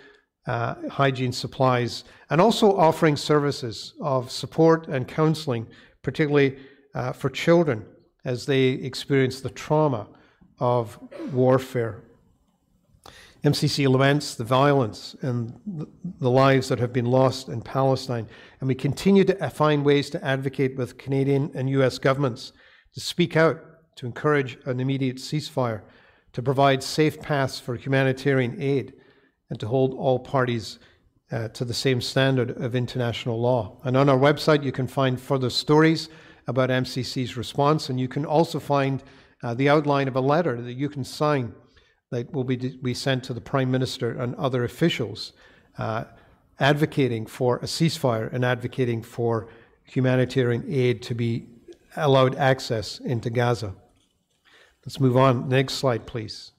uh, 0.46 0.74
hygiene 0.88 1.32
supplies, 1.32 2.04
and 2.30 2.40
also 2.40 2.76
offering 2.76 3.16
services 3.16 3.94
of 4.00 4.30
support 4.30 4.88
and 4.88 5.06
counseling, 5.06 5.66
particularly 6.11 6.57
uh, 6.94 7.12
for 7.12 7.31
children 7.31 7.87
as 8.25 8.44
they 8.44 8.70
experience 8.70 9.40
the 9.40 9.51
trauma 9.51 10.09
of 10.59 10.99
warfare. 11.33 12.03
MCC 13.44 13.88
laments 13.88 14.35
the 14.35 14.42
violence 14.42 15.14
and 15.23 15.55
the 16.18 16.31
lives 16.31 16.68
that 16.68 16.81
have 16.81 16.92
been 16.92 17.07
lost 17.07 17.49
in 17.49 17.62
Palestine, 17.62 18.27
and 18.59 18.66
we 18.66 18.75
continue 18.75 19.23
to 19.23 19.51
find 19.51 19.85
ways 19.85 20.11
to 20.11 20.23
advocate 20.25 20.77
with 20.77 20.99
Canadian 20.99 21.53
and 21.55 21.70
US 21.70 21.96
governments 21.99 22.53
to 22.94 23.01
speak 23.01 23.37
out, 23.37 23.59
to 23.94 24.05
encourage 24.05 24.59
an 24.66 24.81
immediate 24.81 25.18
ceasefire, 25.18 25.83
to 26.33 26.42
provide 26.42 26.83
safe 26.83 27.20
paths 27.20 27.61
for 27.61 27.77
humanitarian 27.77 28.61
aid, 28.61 28.94
and 29.49 29.61
to 29.61 29.68
hold 29.68 29.94
all 29.94 30.18
parties 30.18 30.81
uh, 31.33 31.49
to 31.49 31.64
the 31.64 31.75
same 31.75 32.01
standard 32.01 32.51
of 32.62 32.75
international 32.75 33.40
law. 33.40 33.79
And 33.85 33.97
on 33.97 34.09
our 34.09 34.19
website, 34.19 34.64
you 34.64 34.73
can 34.73 34.87
find 34.87 35.21
further 35.21 35.51
stories 35.51 36.09
about 36.47 36.71
MCC's 36.71 37.37
response, 37.37 37.88
and 37.88 38.01
you 38.01 38.09
can 38.09 38.25
also 38.25 38.59
find 38.59 39.03
uh, 39.43 39.55
the 39.55 39.69
outline 39.69 40.09
of 40.09 40.16
a 40.16 40.21
letter 40.21 40.61
that 40.61 40.75
you 40.75 40.88
can 40.88 41.05
sign 41.05 41.55
that 42.11 42.33
will 42.33 42.45
be, 42.45 42.57
be 42.57 42.95
sent 42.95 43.25
to 43.25 43.35
the 43.35 43.40
Prime 43.40 43.71
Minister 43.71 44.11
and 44.11 44.35
other 44.35 44.64
officials 44.64 45.33
uh, 45.79 46.05
advocating 46.59 47.27
for 47.27 47.57
a 47.59 47.66
ceasefire 47.66 48.33
and 48.33 48.45
advocating 48.45 49.03
for 49.03 49.49
humanitarian 49.85 50.64
aid 50.69 51.03
to 51.03 51.14
be 51.14 51.47
allowed 51.97 52.35
access 52.37 52.99
into 52.99 53.31
Gaza. 53.31 53.75
Let's 54.85 55.01
move 55.01 55.16
on. 55.16 55.49
Next 55.49 55.75
slide, 55.75 56.07
please. 56.07 56.53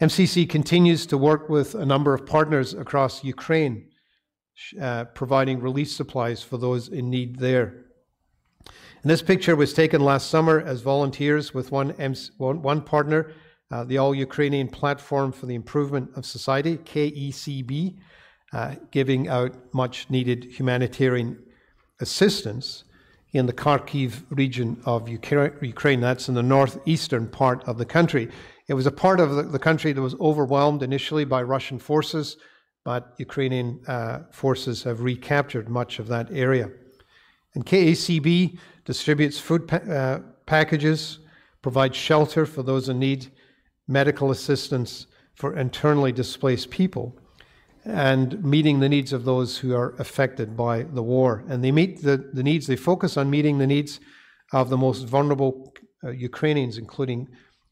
MCC 0.00 0.48
continues 0.48 1.06
to 1.06 1.18
work 1.18 1.48
with 1.48 1.74
a 1.74 1.84
number 1.84 2.14
of 2.14 2.24
partners 2.24 2.72
across 2.74 3.24
Ukraine, 3.24 3.88
uh, 4.80 5.04
providing 5.06 5.60
relief 5.60 5.90
supplies 5.90 6.42
for 6.42 6.56
those 6.56 6.88
in 6.88 7.10
need 7.10 7.38
there. 7.38 7.84
And 9.02 9.10
this 9.10 9.22
picture 9.22 9.56
was 9.56 9.72
taken 9.72 10.00
last 10.00 10.30
summer 10.30 10.60
as 10.60 10.82
volunteers 10.82 11.52
with 11.52 11.72
one, 11.72 11.92
MC, 11.92 12.30
one, 12.36 12.62
one 12.62 12.82
partner 12.82 13.32
uh, 13.70 13.84
the 13.84 13.98
All 13.98 14.14
Ukrainian 14.14 14.68
Platform 14.68 15.32
for 15.32 15.46
the 15.46 15.54
Improvement 15.54 16.10
of 16.16 16.24
Society, 16.24 16.78
KECB, 16.78 17.96
uh, 18.52 18.74
giving 18.90 19.28
out 19.28 19.54
much 19.74 20.08
needed 20.08 20.44
humanitarian 20.44 21.38
assistance 22.00 22.84
in 23.32 23.44
the 23.44 23.52
Kharkiv 23.52 24.24
region 24.30 24.80
of 24.86 25.06
Ukraine. 25.08 26.00
That's 26.00 26.28
in 26.28 26.34
the 26.34 26.42
northeastern 26.42 27.28
part 27.28 27.62
of 27.64 27.76
the 27.76 27.84
country. 27.84 28.30
It 28.68 28.74
was 28.74 28.86
a 28.86 28.92
part 28.92 29.18
of 29.18 29.50
the, 29.50 29.58
country 29.58 29.92
that 29.92 30.02
was 30.02 30.14
overwhelmed 30.16 30.82
initially 30.82 31.24
by 31.24 31.42
Russian 31.42 31.78
forces, 31.78 32.36
but 32.84 33.14
Ukrainian 33.18 33.80
uh, 33.88 34.24
forces 34.30 34.82
have 34.82 35.00
recaptured 35.00 35.70
much 35.70 35.98
of 35.98 36.06
that 36.08 36.30
area. 36.30 36.70
And 37.54 37.64
KACB 37.64 38.58
distributes 38.84 39.38
food 39.38 39.66
pa- 39.66 39.76
uh, 39.76 40.20
packages, 40.44 41.18
provides 41.62 41.96
shelter 41.96 42.44
for 42.44 42.62
those 42.62 42.90
in 42.90 42.98
need, 42.98 43.32
medical 43.86 44.30
assistance 44.30 45.06
for 45.34 45.56
internally 45.56 46.12
displaced 46.12 46.68
people 46.68 47.18
and 47.86 48.44
meeting 48.44 48.80
the 48.80 48.88
needs 48.88 49.14
of 49.14 49.24
those 49.24 49.56
who 49.58 49.74
are 49.74 49.94
affected 49.98 50.54
by 50.54 50.82
the 50.82 51.02
war. 51.02 51.42
And 51.48 51.64
they 51.64 51.72
meet 51.72 52.02
the, 52.02 52.18
the 52.34 52.42
needs, 52.42 52.66
they 52.66 52.76
focus 52.76 53.16
on 53.16 53.30
meeting 53.30 53.56
the 53.56 53.66
needs 53.66 53.98
of 54.52 54.68
the 54.68 54.76
most 54.76 55.06
vulnerable 55.06 55.72
uh, 56.04 56.10
Ukrainians, 56.10 56.76
including 56.76 57.28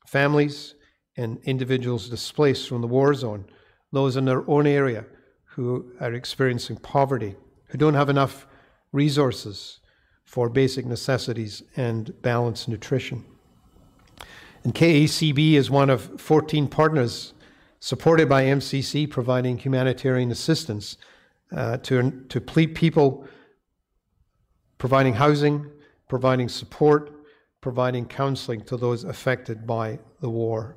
families 0.07 0.75
and 1.17 1.39
individuals 1.45 2.09
displaced 2.09 2.69
from 2.69 2.81
the 2.81 2.87
war 2.87 3.15
zone, 3.15 3.45
those 3.93 4.17
in 4.17 4.25
their 4.25 4.49
own 4.49 4.67
area 4.67 5.05
who 5.45 5.93
are 6.01 6.13
experiencing 6.13 6.77
poverty, 6.77 7.35
who 7.69 7.79
don't 7.79 7.95
have 7.95 8.11
enough 8.11 8.47
resources 8.93 9.81
for 10.25 10.49
basic 10.49 10.85
necessities 10.85 11.63
and 11.77 12.21
balanced 12.21 12.69
nutrition. 12.69 13.25
And 14.65 14.75
KECB 14.75 15.53
is 15.53 15.71
one 15.71 15.91
of 15.91 16.21
14 16.21 16.67
partners 16.69 17.33
supported 17.79 18.29
by 18.29 18.45
MCC 18.45 19.09
providing 19.09 19.59
humanitarian 19.59 20.31
assistance 20.31 20.97
uh, 21.53 21.77
to, 21.79 22.11
to 22.29 22.41
people, 22.41 23.29
providing 24.79 25.15
housing, 25.15 25.71
providing 26.09 26.49
support, 26.49 27.13
providing 27.61 28.07
counseling 28.07 28.61
to 28.63 28.77
those 28.77 29.05
affected 29.05 29.67
by 29.67 29.99
the 30.21 30.29
war. 30.29 30.77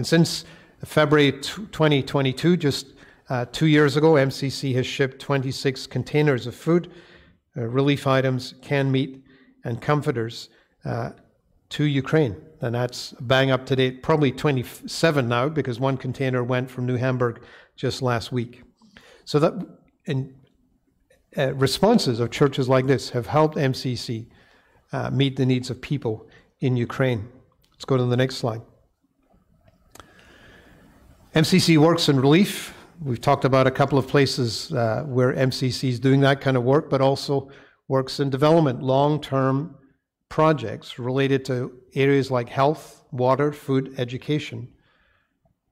And 0.00 0.06
since 0.06 0.46
February 0.82 1.30
2022, 1.30 2.56
just 2.56 2.86
uh, 3.28 3.44
two 3.52 3.66
years 3.66 3.98
ago, 3.98 4.12
MCC 4.12 4.74
has 4.76 4.86
shipped 4.86 5.20
26 5.20 5.86
containers 5.88 6.46
of 6.46 6.54
food, 6.54 6.90
uh, 7.54 7.66
relief 7.66 8.06
items, 8.06 8.54
canned 8.62 8.90
meat, 8.90 9.22
and 9.62 9.82
comforters 9.82 10.48
uh, 10.86 11.10
to 11.68 11.84
Ukraine. 11.84 12.34
And 12.62 12.74
that's 12.74 13.12
bang 13.20 13.50
up 13.50 13.66
to 13.66 13.76
date, 13.76 14.02
probably 14.02 14.32
27 14.32 15.28
now, 15.28 15.50
because 15.50 15.78
one 15.78 15.98
container 15.98 16.42
went 16.42 16.70
from 16.70 16.86
New 16.86 16.96
Hamburg 16.96 17.42
just 17.76 18.00
last 18.00 18.32
week. 18.32 18.62
So 19.26 19.38
that 19.38 19.52
uh, 21.36 21.52
responses 21.56 22.20
of 22.20 22.30
churches 22.30 22.70
like 22.70 22.86
this 22.86 23.10
have 23.10 23.26
helped 23.26 23.58
MCC 23.58 24.28
uh, 24.92 25.10
meet 25.10 25.36
the 25.36 25.44
needs 25.44 25.68
of 25.68 25.82
people 25.82 26.26
in 26.60 26.78
Ukraine. 26.78 27.28
Let's 27.74 27.84
go 27.84 27.98
to 27.98 28.06
the 28.06 28.16
next 28.16 28.36
slide. 28.36 28.62
MCC 31.34 31.78
works 31.78 32.08
in 32.08 32.18
relief. 32.18 32.74
We've 33.00 33.20
talked 33.20 33.44
about 33.44 33.68
a 33.68 33.70
couple 33.70 33.98
of 33.98 34.08
places 34.08 34.72
uh, 34.72 35.04
where 35.06 35.32
MCC 35.32 35.88
is 35.90 36.00
doing 36.00 36.20
that 36.22 36.40
kind 36.40 36.56
of 36.56 36.64
work, 36.64 36.90
but 36.90 37.00
also 37.00 37.50
works 37.86 38.18
in 38.18 38.30
development, 38.30 38.82
long 38.82 39.20
term 39.20 39.76
projects 40.28 40.98
related 40.98 41.44
to 41.44 41.72
areas 41.94 42.32
like 42.32 42.48
health, 42.48 43.04
water, 43.12 43.52
food, 43.52 43.94
education 43.96 44.66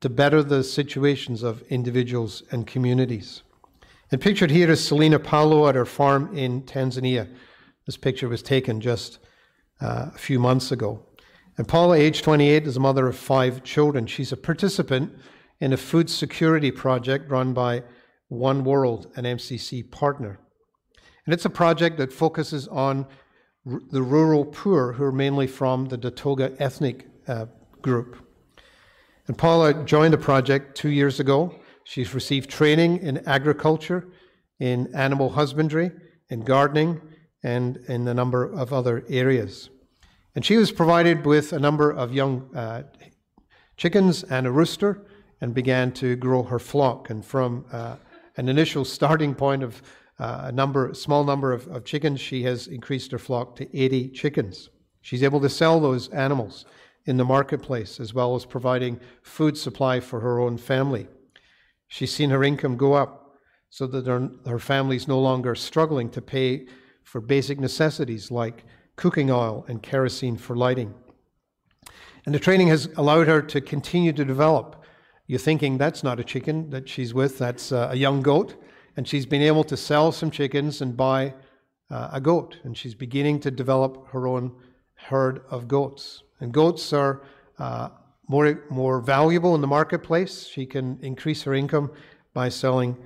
to 0.00 0.08
better 0.08 0.44
the 0.44 0.62
situations 0.62 1.42
of 1.42 1.62
individuals 1.62 2.44
and 2.52 2.64
communities. 2.68 3.42
And 4.12 4.20
pictured 4.20 4.52
here 4.52 4.70
is 4.70 4.86
Selina 4.86 5.18
Paulo 5.18 5.66
at 5.66 5.74
her 5.74 5.84
farm 5.84 6.36
in 6.36 6.62
Tanzania. 6.62 7.28
This 7.84 7.96
picture 7.96 8.28
was 8.28 8.42
taken 8.42 8.80
just 8.80 9.18
uh, 9.80 10.10
a 10.14 10.18
few 10.18 10.38
months 10.38 10.70
ago. 10.70 11.04
And 11.56 11.66
Paula, 11.66 11.96
age 11.96 12.22
28, 12.22 12.68
is 12.68 12.76
a 12.76 12.80
mother 12.80 13.08
of 13.08 13.16
five 13.16 13.64
children. 13.64 14.06
She's 14.06 14.30
a 14.30 14.36
participant 14.36 15.18
in 15.60 15.72
a 15.72 15.76
food 15.76 16.08
security 16.08 16.70
project 16.70 17.30
run 17.30 17.52
by 17.52 17.82
One 18.28 18.64
World, 18.64 19.10
an 19.16 19.24
MCC 19.24 19.90
partner. 19.90 20.38
And 21.24 21.34
it's 21.34 21.44
a 21.44 21.50
project 21.50 21.98
that 21.98 22.12
focuses 22.12 22.68
on 22.68 23.06
the 23.64 24.02
rural 24.02 24.46
poor, 24.46 24.92
who 24.92 25.04
are 25.04 25.12
mainly 25.12 25.46
from 25.46 25.86
the 25.86 25.98
Datoga 25.98 26.54
ethnic 26.58 27.06
uh, 27.26 27.46
group. 27.82 28.26
And 29.26 29.36
Paula 29.36 29.84
joined 29.84 30.14
the 30.14 30.18
project 30.18 30.76
two 30.76 30.88
years 30.88 31.20
ago. 31.20 31.54
She's 31.84 32.14
received 32.14 32.48
training 32.48 32.98
in 32.98 33.18
agriculture, 33.28 34.08
in 34.58 34.94
animal 34.94 35.30
husbandry, 35.30 35.90
in 36.30 36.40
gardening, 36.40 37.00
and 37.42 37.76
in 37.88 38.08
a 38.08 38.14
number 38.14 38.44
of 38.44 38.72
other 38.72 39.04
areas. 39.08 39.68
And 40.34 40.44
she 40.44 40.56
was 40.56 40.72
provided 40.72 41.26
with 41.26 41.52
a 41.52 41.58
number 41.58 41.90
of 41.90 42.14
young 42.14 42.48
uh, 42.54 42.84
chickens 43.76 44.24
and 44.24 44.46
a 44.46 44.50
rooster 44.50 45.04
and 45.40 45.54
began 45.54 45.92
to 45.92 46.16
grow 46.16 46.42
her 46.42 46.58
flock. 46.58 47.10
And 47.10 47.24
from 47.24 47.64
uh, 47.72 47.96
an 48.36 48.48
initial 48.48 48.84
starting 48.84 49.34
point 49.34 49.62
of 49.62 49.82
uh, 50.18 50.42
a 50.44 50.52
number, 50.52 50.92
small 50.94 51.24
number 51.24 51.52
of, 51.52 51.66
of 51.68 51.84
chickens, 51.84 52.20
she 52.20 52.42
has 52.42 52.66
increased 52.66 53.12
her 53.12 53.18
flock 53.18 53.56
to 53.56 53.78
80 53.78 54.10
chickens. 54.10 54.68
She's 55.00 55.22
able 55.22 55.40
to 55.40 55.48
sell 55.48 55.80
those 55.80 56.08
animals 56.08 56.64
in 57.06 57.16
the 57.16 57.24
marketplace 57.24 58.00
as 58.00 58.12
well 58.12 58.34
as 58.34 58.44
providing 58.44 59.00
food 59.22 59.56
supply 59.56 60.00
for 60.00 60.20
her 60.20 60.38
own 60.40 60.58
family. 60.58 61.06
She's 61.86 62.12
seen 62.12 62.30
her 62.30 62.44
income 62.44 62.76
go 62.76 62.94
up 62.94 63.36
so 63.70 63.86
that 63.86 64.06
her, 64.06 64.30
her 64.46 64.58
family's 64.58 65.08
no 65.08 65.18
longer 65.18 65.54
struggling 65.54 66.10
to 66.10 66.20
pay 66.20 66.66
for 67.02 67.20
basic 67.20 67.58
necessities 67.58 68.30
like 68.30 68.64
cooking 68.96 69.30
oil 69.30 69.64
and 69.68 69.82
kerosene 69.82 70.36
for 70.36 70.56
lighting. 70.56 70.94
And 72.26 72.34
the 72.34 72.38
training 72.38 72.68
has 72.68 72.90
allowed 72.96 73.28
her 73.28 73.40
to 73.40 73.60
continue 73.60 74.12
to 74.12 74.24
develop. 74.24 74.84
You're 75.28 75.38
thinking 75.38 75.76
that's 75.76 76.02
not 76.02 76.18
a 76.18 76.24
chicken 76.24 76.70
that 76.70 76.88
she's 76.88 77.12
with, 77.12 77.38
that's 77.38 77.70
uh, 77.70 77.88
a 77.90 77.96
young 77.96 78.22
goat. 78.22 78.56
And 78.96 79.06
she's 79.06 79.26
been 79.26 79.42
able 79.42 79.62
to 79.64 79.76
sell 79.76 80.10
some 80.10 80.30
chickens 80.30 80.80
and 80.80 80.96
buy 80.96 81.34
uh, 81.90 82.08
a 82.12 82.20
goat. 82.20 82.56
And 82.64 82.76
she's 82.76 82.94
beginning 82.94 83.38
to 83.40 83.50
develop 83.50 84.08
her 84.08 84.26
own 84.26 84.56
herd 84.94 85.42
of 85.50 85.68
goats. 85.68 86.22
And 86.40 86.50
goats 86.50 86.94
are 86.94 87.22
uh, 87.58 87.90
more, 88.26 88.64
more 88.70 89.00
valuable 89.00 89.54
in 89.54 89.60
the 89.60 89.66
marketplace. 89.66 90.46
She 90.46 90.64
can 90.64 90.98
increase 91.02 91.42
her 91.42 91.52
income 91.52 91.92
by 92.32 92.48
selling 92.48 92.96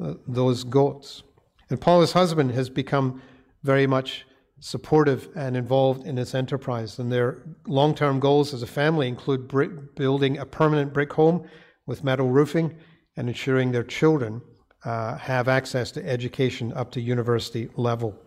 uh, 0.00 0.14
those 0.26 0.62
goats. 0.62 1.24
And 1.68 1.80
Paula's 1.80 2.12
husband 2.12 2.52
has 2.52 2.70
become 2.70 3.20
very 3.64 3.88
much 3.88 4.24
supportive 4.60 5.28
and 5.34 5.56
involved 5.56 6.06
in 6.06 6.14
this 6.14 6.32
enterprise. 6.32 7.00
And 7.00 7.10
their 7.10 7.42
long 7.66 7.92
term 7.92 8.20
goals 8.20 8.54
as 8.54 8.62
a 8.62 8.68
family 8.68 9.08
include 9.08 9.48
brick, 9.48 9.96
building 9.96 10.38
a 10.38 10.46
permanent 10.46 10.92
brick 10.92 11.12
home 11.12 11.48
with 11.92 12.02
metal 12.02 12.30
roofing 12.30 12.74
and 13.18 13.28
ensuring 13.28 13.70
their 13.70 13.84
children 13.84 14.40
uh, 14.86 15.14
have 15.18 15.46
access 15.46 15.90
to 15.92 16.00
education 16.08 16.72
up 16.72 16.90
to 16.90 17.02
university 17.02 17.68
level. 17.76 18.18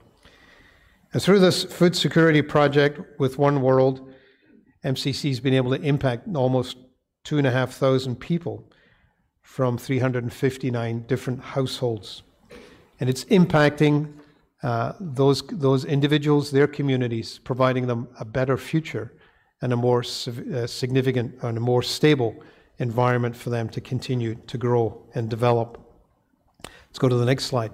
And 1.13 1.19
through 1.19 1.39
this 1.39 1.63
food 1.63 1.95
security 1.95 2.43
project 2.43 2.99
with 3.19 3.39
One 3.39 3.63
World, 3.63 4.07
MCC 4.83 5.29
has 5.29 5.39
been 5.39 5.55
able 5.55 5.75
to 5.75 5.81
impact 5.81 6.27
almost 6.35 6.77
two 7.23 7.39
and 7.39 7.47
a 7.47 7.49
half 7.49 7.73
thousand 7.73 8.17
people 8.17 8.71
from 9.41 9.79
359 9.79 11.07
different 11.07 11.41
households. 11.41 12.21
And 12.99 13.09
it's 13.09 13.25
impacting 13.25 14.13
uh, 14.61 14.93
those, 14.99 15.41
those 15.47 15.85
individuals, 15.85 16.51
their 16.51 16.67
communities, 16.67 17.39
providing 17.39 17.87
them 17.87 18.09
a 18.19 18.25
better 18.25 18.57
future 18.57 19.17
and 19.63 19.73
a 19.73 19.75
more 19.75 20.01
uh, 20.01 20.67
significant 20.67 21.33
and 21.41 21.57
a 21.57 21.61
more 21.61 21.81
stable 21.81 22.35
environment 22.79 23.35
for 23.35 23.49
them 23.49 23.69
to 23.69 23.81
continue 23.81 24.35
to 24.47 24.57
grow 24.57 25.03
and 25.13 25.29
develop. 25.29 25.79
Let's 26.63 26.99
go 26.99 27.09
to 27.09 27.15
the 27.15 27.25
next 27.25 27.45
slide. 27.45 27.71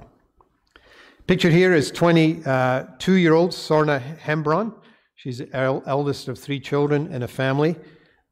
Pictured 1.28 1.54
here 1.54 1.74
is 1.74 1.92
22 1.92 2.50
uh, 2.50 2.86
year 3.08 3.34
old 3.34 3.52
Sorna 3.52 4.02
Hembron. 4.18 4.74
She's 5.16 5.38
the 5.38 5.50
eldest 5.54 6.28
of 6.28 6.40
three 6.40 6.60
children 6.60 7.14
in 7.14 7.24
a 7.24 7.28
family. 7.28 7.76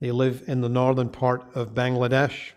They 0.01 0.11
live 0.11 0.43
in 0.47 0.61
the 0.61 0.69
northern 0.69 1.09
part 1.09 1.45
of 1.55 1.75
Bangladesh. 1.75 2.51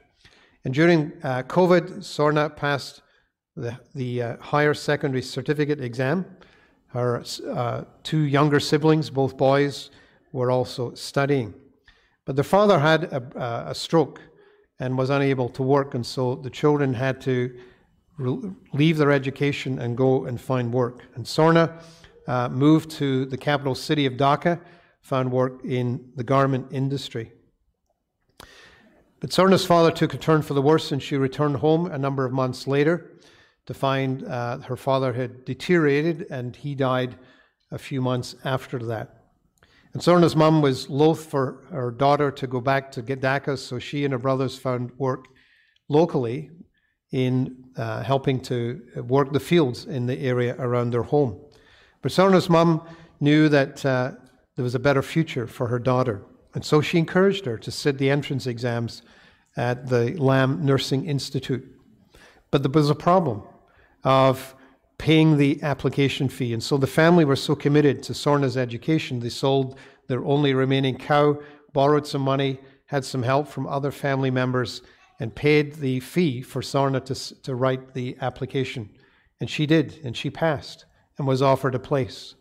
And 0.64 0.72
during 0.72 1.12
uh, 1.22 1.42
COVID, 1.42 1.98
Sorna 1.98 2.55
passed 2.55 3.03
the, 3.57 3.79
the 3.94 4.22
uh, 4.22 4.37
higher 4.38 4.75
secondary 4.75 5.22
certificate 5.22 5.81
exam. 5.81 6.25
Her 6.88 7.22
uh, 7.48 7.85
two 8.03 8.20
younger 8.20 8.61
siblings, 8.61 9.11
both 9.11 9.37
boys, 9.37 9.90
were 10.33 10.51
also 10.51 10.94
studying. 10.94 11.55
But 12.24 12.37
their 12.37 12.44
father 12.44 12.78
had 12.78 13.04
a, 13.04 13.70
a 13.70 13.74
stroke 13.74 14.20
and 14.78 14.96
was 14.96 15.11
unable 15.11 15.48
to 15.50 15.62
work, 15.62 15.94
and 15.94 16.04
so 16.04 16.37
the 16.37 16.50
children 16.50 16.94
had 16.94 17.20
to 17.22 17.56
leave 18.18 18.98
their 18.98 19.11
education 19.11 19.78
and 19.78 19.96
go 19.96 20.24
and 20.26 20.40
find 20.40 20.72
work. 20.72 21.02
And 21.14 21.24
Sorna 21.24 21.82
uh, 22.28 22.48
moved 22.48 22.90
to 22.92 23.26
the 23.26 23.37
capital 23.37 23.74
city 23.74 24.06
of 24.06 24.14
Dhaka, 24.14 24.61
found 25.00 25.32
work 25.32 25.64
in 25.64 26.12
the 26.14 26.24
garment 26.24 26.66
industry. 26.70 27.32
But 29.20 29.30
Sorna's 29.30 29.64
father 29.64 29.90
took 29.90 30.14
a 30.14 30.18
turn 30.18 30.42
for 30.42 30.54
the 30.54 30.62
worse, 30.62 30.92
and 30.92 31.02
she 31.02 31.16
returned 31.16 31.56
home 31.56 31.87
a 31.87 31.98
number 31.98 32.24
of 32.24 32.32
months 32.32 32.66
later 32.66 33.12
to 33.66 33.74
find 33.74 34.24
uh, 34.24 34.58
her 34.58 34.76
father 34.76 35.12
had 35.12 35.44
deteriorated 35.44 36.26
and 36.30 36.56
he 36.56 36.74
died 36.74 37.16
a 37.70 37.78
few 37.78 38.02
months 38.02 38.35
after 38.44 38.78
that. 38.78 39.21
And 39.92 40.02
Sorna's 40.02 40.35
mum 40.35 40.62
was 40.62 40.88
loath 40.88 41.26
for 41.26 41.64
her 41.70 41.90
daughter 41.90 42.31
to 42.31 42.46
go 42.46 42.61
back 42.61 42.90
to 42.92 43.02
Dhaka, 43.02 43.59
so 43.59 43.78
she 43.78 44.05
and 44.05 44.12
her 44.12 44.18
brothers 44.18 44.59
found 44.59 44.90
work 44.98 45.26
locally 45.88 46.50
in 47.11 47.64
uh, 47.76 48.02
helping 48.02 48.40
to 48.40 48.81
work 49.07 49.33
the 49.33 49.40
fields 49.40 49.85
in 49.85 50.07
the 50.07 50.18
area 50.18 50.57
around 50.59 50.90
their 50.90 51.02
home. 51.02 51.38
But 52.00 52.12
Sorna's 52.12 52.48
mum 52.48 52.87
knew 53.20 53.50
that 53.50 53.85
uh, 53.85 54.12
there 54.57 54.62
was 54.62 54.74
a 54.74 54.78
better 54.78 55.02
future 55.02 55.46
for 55.46 55.68
her 55.68 55.78
daughter, 55.78 56.22
and 56.55 56.64
so 56.64 56.81
she 56.81 56.98
encouraged 56.98 57.44
her 57.44 57.59
to 57.59 57.70
sit 57.70 57.98
the 57.98 58.11
entrance 58.11 58.46
exams 58.46 59.02
at 59.57 59.88
the 59.88 60.14
Lamb 60.14 60.64
Nursing 60.64 61.05
Institute. 61.05 61.68
But 62.50 62.62
there 62.62 62.72
was 62.72 62.88
a 62.88 62.94
problem 62.94 63.42
of 64.05 64.55
paying 65.02 65.36
the 65.36 65.60
application 65.64 66.28
fee. 66.28 66.52
And 66.52 66.62
so 66.62 66.76
the 66.76 66.86
family 66.86 67.24
were 67.24 67.34
so 67.34 67.56
committed 67.56 68.04
to 68.04 68.12
Sorna's 68.12 68.56
education, 68.56 69.18
they 69.18 69.30
sold 69.30 69.76
their 70.06 70.24
only 70.24 70.54
remaining 70.54 70.96
cow, 70.96 71.40
borrowed 71.72 72.06
some 72.06 72.22
money, 72.22 72.60
had 72.86 73.04
some 73.04 73.24
help 73.24 73.48
from 73.48 73.66
other 73.66 73.90
family 73.90 74.30
members, 74.30 74.80
and 75.18 75.34
paid 75.34 75.74
the 75.74 75.98
fee 75.98 76.40
for 76.40 76.62
Sorna 76.62 77.04
to, 77.06 77.42
to 77.42 77.56
write 77.56 77.94
the 77.94 78.16
application. 78.20 78.90
And 79.40 79.50
she 79.50 79.66
did, 79.66 79.98
and 80.04 80.16
she 80.16 80.30
passed 80.30 80.84
and 81.18 81.26
was 81.26 81.42
offered 81.42 81.74
a 81.74 81.80
place. 81.80 82.36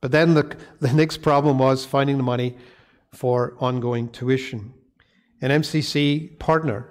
But 0.00 0.10
then 0.10 0.32
the, 0.32 0.56
the 0.80 0.94
next 0.94 1.18
problem 1.18 1.58
was 1.58 1.84
finding 1.84 2.16
the 2.16 2.22
money 2.22 2.56
for 3.12 3.58
ongoing 3.58 4.08
tuition. 4.08 4.72
An 5.42 5.50
MCC 5.50 6.38
partner 6.38 6.88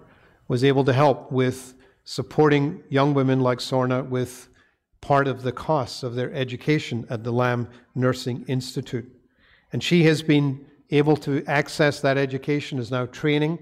was 0.48 0.64
able 0.64 0.84
to 0.84 0.94
help 0.94 1.32
with 1.32 1.74
supporting 2.04 2.84
young 2.90 3.16
women 3.16 3.40
like 3.40 3.58
Sorna 3.58 4.08
with 4.08 4.50
part 5.06 5.28
of 5.28 5.44
the 5.44 5.52
costs 5.52 6.02
of 6.02 6.16
their 6.16 6.34
education 6.34 7.06
at 7.12 7.24
the 7.24 7.32
Lamb 7.32 7.68
Nursing 7.94 8.44
Institute. 8.48 9.08
And 9.72 9.84
she 9.84 10.04
has 10.06 10.24
been 10.24 10.66
able 10.90 11.16
to 11.18 11.46
access 11.46 12.02
that 12.02 12.18
education, 12.18 12.80
is 12.80 12.90
now 12.90 13.06
training. 13.06 13.60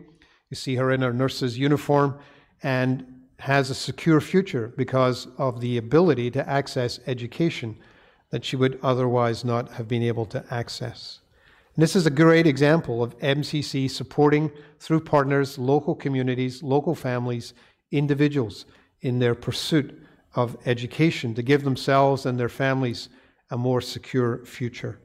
You 0.49 0.55
see 0.55 0.75
her 0.75 0.89
in 0.89 1.01
her 1.01 1.11
nurse's 1.11 1.57
uniform 1.57 2.17
and 2.63 3.05
has 3.39 3.69
a 3.69 3.75
secure 3.75 4.21
future 4.21 4.73
because 4.77 5.27
of 5.37 5.59
the 5.59 5.75
ability 5.75 6.31
to 6.31 6.49
access 6.49 7.01
education 7.07 7.75
that 8.29 8.45
she 8.45 8.55
would 8.55 8.79
otherwise 8.81 9.43
not 9.43 9.69
have 9.73 9.89
been 9.89 10.01
able 10.01 10.25
to 10.27 10.45
access. 10.49 11.19
And 11.75 11.83
this 11.83 11.93
is 11.93 12.05
a 12.05 12.11
great 12.11 12.47
example 12.47 13.03
of 13.03 13.19
MCC 13.19 13.91
supporting 13.91 14.49
through 14.79 15.01
partners, 15.01 15.57
local 15.57 15.93
communities, 15.93 16.63
local 16.63 16.95
families 16.95 17.53
individuals 17.91 18.65
in 19.01 19.19
their 19.19 19.35
pursuit 19.35 20.02
of 20.35 20.57
education 20.65 21.33
to 21.35 21.43
give 21.43 21.63
themselves 21.63 22.25
and 22.25 22.39
their 22.39 22.49
families 22.49 23.09
a 23.51 23.57
more 23.57 23.81
secure 23.81 24.43
future. 24.45 24.99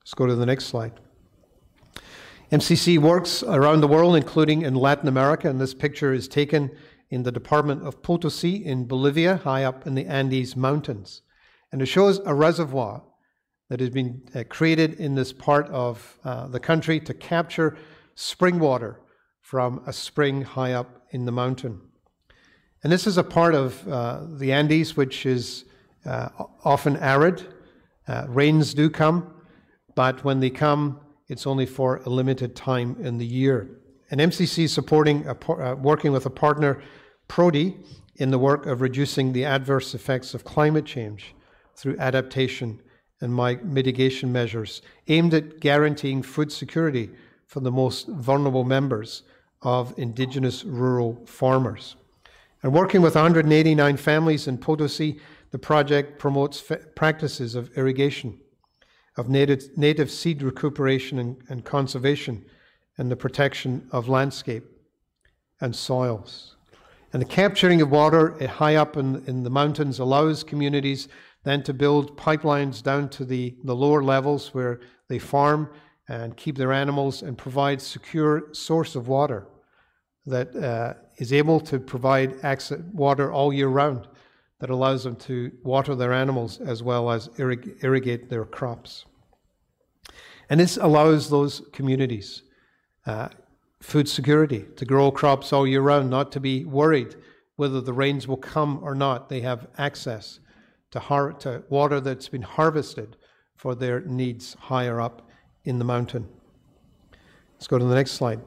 Let's 0.00 0.14
go 0.14 0.26
to 0.26 0.34
the 0.34 0.46
next 0.46 0.66
slide. 0.66 0.92
MCC 2.50 2.98
works 2.98 3.42
around 3.42 3.80
the 3.80 3.88
world, 3.88 4.16
including 4.16 4.62
in 4.62 4.74
Latin 4.74 5.06
America, 5.06 5.48
and 5.48 5.60
this 5.60 5.74
picture 5.74 6.12
is 6.12 6.26
taken 6.26 6.70
in 7.10 7.22
the 7.22 7.32
department 7.32 7.86
of 7.86 8.02
Potosi 8.02 8.64
in 8.64 8.86
Bolivia, 8.86 9.36
high 9.36 9.64
up 9.64 9.86
in 9.86 9.94
the 9.94 10.06
Andes 10.06 10.56
Mountains. 10.56 11.22
And 11.70 11.80
it 11.82 11.86
shows 11.86 12.20
a 12.24 12.34
reservoir 12.34 13.02
that 13.68 13.80
has 13.80 13.90
been 13.90 14.22
uh, 14.34 14.42
created 14.48 14.94
in 14.94 15.14
this 15.14 15.32
part 15.32 15.68
of 15.68 16.18
uh, 16.24 16.48
the 16.48 16.58
country 16.58 16.98
to 17.00 17.14
capture 17.14 17.76
spring 18.16 18.58
water 18.58 19.00
from 19.40 19.82
a 19.86 19.92
spring 19.92 20.42
high 20.42 20.72
up 20.72 21.06
in 21.10 21.24
the 21.24 21.32
mountain. 21.32 21.80
And 22.82 22.92
this 22.92 23.06
is 23.06 23.18
a 23.18 23.24
part 23.24 23.54
of 23.54 23.86
uh, 23.86 24.20
the 24.24 24.52
Andes 24.52 24.96
which 24.96 25.26
is 25.26 25.64
uh, 26.06 26.30
often 26.64 26.96
arid. 26.96 27.46
Uh, 28.08 28.24
rains 28.28 28.74
do 28.74 28.88
come, 28.88 29.34
but 29.94 30.24
when 30.24 30.40
they 30.40 30.50
come, 30.50 31.00
it's 31.28 31.46
only 31.46 31.66
for 31.66 31.96
a 32.06 32.08
limited 32.08 32.56
time 32.56 32.96
in 33.00 33.18
the 33.18 33.26
year. 33.26 33.68
And 34.10 34.20
MCC 34.20 34.64
is 34.64 34.72
supporting, 34.72 35.26
a, 35.26 35.52
uh, 35.52 35.74
working 35.76 36.10
with 36.10 36.26
a 36.26 36.30
partner, 36.30 36.82
Prodi, 37.28 37.76
in 38.16 38.30
the 38.30 38.38
work 38.38 38.66
of 38.66 38.80
reducing 38.80 39.32
the 39.32 39.44
adverse 39.44 39.94
effects 39.94 40.34
of 40.34 40.44
climate 40.44 40.84
change 40.84 41.34
through 41.76 41.96
adaptation 41.98 42.80
and 43.20 43.34
mitigation 43.34 44.32
measures 44.32 44.82
aimed 45.08 45.34
at 45.34 45.60
guaranteeing 45.60 46.22
food 46.22 46.50
security 46.50 47.10
for 47.46 47.60
the 47.60 47.70
most 47.70 48.08
vulnerable 48.08 48.64
members 48.64 49.22
of 49.62 49.92
indigenous 49.98 50.64
rural 50.64 51.20
farmers. 51.26 51.96
And 52.62 52.74
working 52.74 53.00
with 53.00 53.14
189 53.14 53.96
families 53.96 54.46
in 54.46 54.58
Potosi, 54.58 55.18
the 55.50 55.58
project 55.58 56.18
promotes 56.18 56.62
practices 56.94 57.54
of 57.54 57.76
irrigation, 57.76 58.38
of 59.16 59.28
native, 59.28 59.76
native 59.76 60.10
seed 60.10 60.42
recuperation 60.42 61.18
and, 61.18 61.42
and 61.48 61.64
conservation, 61.64 62.44
and 62.98 63.10
the 63.10 63.16
protection 63.16 63.88
of 63.92 64.08
landscape 64.08 64.64
and 65.60 65.74
soils. 65.74 66.56
And 67.12 67.22
the 67.22 67.26
capturing 67.26 67.80
of 67.80 67.90
water 67.90 68.40
eh, 68.40 68.46
high 68.46 68.76
up 68.76 68.96
in, 68.96 69.24
in 69.26 69.42
the 69.42 69.50
mountains 69.50 69.98
allows 69.98 70.44
communities 70.44 71.08
then 71.42 71.62
to 71.62 71.72
build 71.72 72.16
pipelines 72.16 72.82
down 72.82 73.08
to 73.08 73.24
the, 73.24 73.56
the 73.64 73.74
lower 73.74 74.02
levels 74.02 74.52
where 74.54 74.80
they 75.08 75.18
farm 75.18 75.70
and 76.08 76.36
keep 76.36 76.56
their 76.56 76.72
animals 76.72 77.22
and 77.22 77.38
provide 77.38 77.80
secure 77.80 78.52
source 78.52 78.94
of 78.94 79.08
water 79.08 79.46
that 80.26 80.54
uh, 80.56 80.94
is 81.16 81.32
able 81.32 81.60
to 81.60 81.78
provide 81.78 82.36
access, 82.42 82.80
water 82.92 83.32
all 83.32 83.52
year 83.52 83.68
round 83.68 84.06
that 84.60 84.70
allows 84.70 85.04
them 85.04 85.16
to 85.16 85.50
water 85.62 85.94
their 85.94 86.12
animals 86.12 86.60
as 86.60 86.82
well 86.82 87.10
as 87.10 87.28
irrig- 87.38 87.82
irrigate 87.82 88.28
their 88.28 88.44
crops. 88.44 89.06
And 90.50 90.60
this 90.60 90.76
allows 90.76 91.30
those 91.30 91.62
communities 91.72 92.42
uh, 93.06 93.28
food 93.80 94.08
security 94.08 94.66
to 94.76 94.84
grow 94.84 95.10
crops 95.10 95.52
all 95.52 95.66
year 95.66 95.80
round, 95.80 96.10
not 96.10 96.30
to 96.32 96.40
be 96.40 96.64
worried 96.64 97.16
whether 97.56 97.80
the 97.80 97.92
rains 97.92 98.28
will 98.28 98.36
come 98.36 98.78
or 98.82 98.94
not. 98.94 99.28
They 99.28 99.40
have 99.40 99.68
access 99.78 100.40
to, 100.90 100.98
har- 100.98 101.32
to 101.34 101.62
water 101.68 102.00
that's 102.00 102.28
been 102.28 102.42
harvested 102.42 103.16
for 103.56 103.74
their 103.74 104.00
needs 104.00 104.54
higher 104.58 105.00
up 105.00 105.28
in 105.64 105.78
the 105.78 105.84
mountain. 105.84 106.28
Let's 107.54 107.66
go 107.66 107.78
to 107.78 107.84
the 107.84 107.94
next 107.94 108.12
slide. 108.12 108.40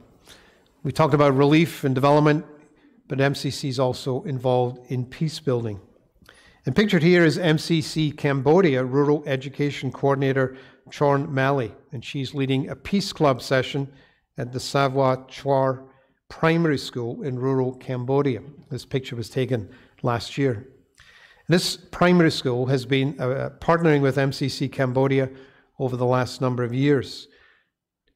We 0.84 0.92
talked 0.92 1.14
about 1.14 1.38
relief 1.38 1.86
and 1.86 1.96
development, 1.96 2.46
but 3.08 3.18
MCC 3.18 3.70
is 3.70 3.80
also 3.80 4.24
involved 4.24 4.92
in 4.92 5.06
peace 5.06 5.40
building. 5.40 5.80
And 6.66 6.76
pictured 6.76 7.04
here 7.04 7.24
is 7.24 7.38
MCC 7.38 8.18
Cambodia 8.18 8.84
Rural 8.84 9.24
Education 9.26 9.94
Coordinator 9.94 10.58
Chorn 10.94 11.34
Malley, 11.34 11.74
and 11.94 12.04
she's 12.04 12.34
leading 12.34 12.70
a 12.70 12.76
Peace 12.76 13.14
Club 13.14 13.42
session 13.42 13.90
at 14.38 14.52
the 14.52 14.60
Savwa 14.60 15.26
Chwar 15.30 15.88
Primary 16.28 16.78
School 16.78 17.24
in 17.24 17.40
rural 17.40 17.76
Cambodia. 17.76 18.42
This 18.70 18.84
picture 18.84 19.16
was 19.16 19.30
taken 19.30 19.70
last 20.02 20.38
year. 20.38 20.68
This 21.48 21.78
primary 21.78 22.32
school 22.32 22.66
has 22.66 22.86
been 22.86 23.16
uh, 23.22 23.52
partnering 23.62 24.02
with 24.02 24.18
MCC 24.18 24.70
Cambodia 24.70 25.30
over 25.80 25.96
the 25.96 26.06
last 26.06 26.42
number 26.42 26.64
of 26.64 26.74
years, 26.74 27.30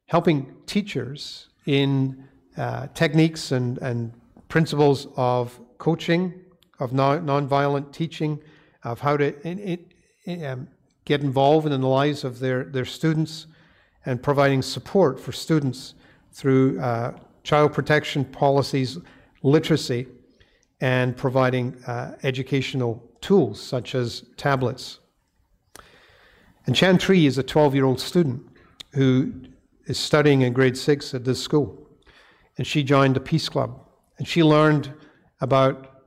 helping 0.07 0.53
teachers 0.65 1.47
in 1.65 2.26
uh, 2.57 2.87
techniques 2.93 3.51
and, 3.51 3.77
and 3.79 4.11
principles 4.49 5.07
of 5.15 5.59
coaching, 5.77 6.33
of 6.79 6.93
non- 6.93 7.25
nonviolent 7.25 7.91
teaching, 7.91 8.39
of 8.83 8.99
how 8.99 9.17
to 9.17 9.47
in, 9.47 9.79
in, 10.25 10.45
um, 10.45 10.67
get 11.05 11.21
involved 11.21 11.67
in 11.67 11.81
the 11.81 11.87
lives 11.87 12.23
of 12.23 12.39
their, 12.39 12.65
their 12.65 12.85
students, 12.85 13.47
and 14.05 14.21
providing 14.21 14.61
support 14.61 15.19
for 15.19 15.31
students 15.31 15.93
through 16.31 16.79
uh, 16.79 17.17
child 17.43 17.73
protection 17.73 18.25
policies, 18.25 18.97
literacy, 19.43 20.07
and 20.81 21.15
providing 21.17 21.75
uh, 21.85 22.15
educational 22.23 23.03
tools 23.21 23.61
such 23.61 23.95
as 23.95 24.25
tablets. 24.37 24.99
And 26.65 26.75
Chan 26.75 26.99
is 27.09 27.37
a 27.37 27.43
12 27.43 27.75
year 27.75 27.85
old 27.85 27.99
student 27.99 28.45
who 28.93 29.33
is 29.85 29.97
studying 29.97 30.41
in 30.41 30.53
grade 30.53 30.77
six 30.77 31.13
at 31.13 31.23
this 31.23 31.41
school. 31.41 31.86
And 32.57 32.65
she 32.65 32.83
joined 32.83 33.15
the 33.15 33.19
Peace 33.19 33.49
Club. 33.49 33.79
And 34.17 34.27
she 34.27 34.43
learned 34.43 34.93
about 35.39 36.03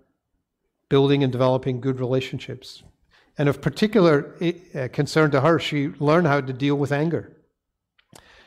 building 0.88 1.22
and 1.22 1.32
developing 1.32 1.80
good 1.80 2.00
relationships. 2.00 2.82
And 3.38 3.48
of 3.48 3.62
particular 3.62 4.34
uh, 4.74 4.88
concern 4.92 5.30
to 5.30 5.40
her, 5.40 5.58
she 5.58 5.88
learned 5.88 6.26
how 6.26 6.40
to 6.40 6.52
deal 6.52 6.74
with 6.74 6.92
anger. 6.92 7.36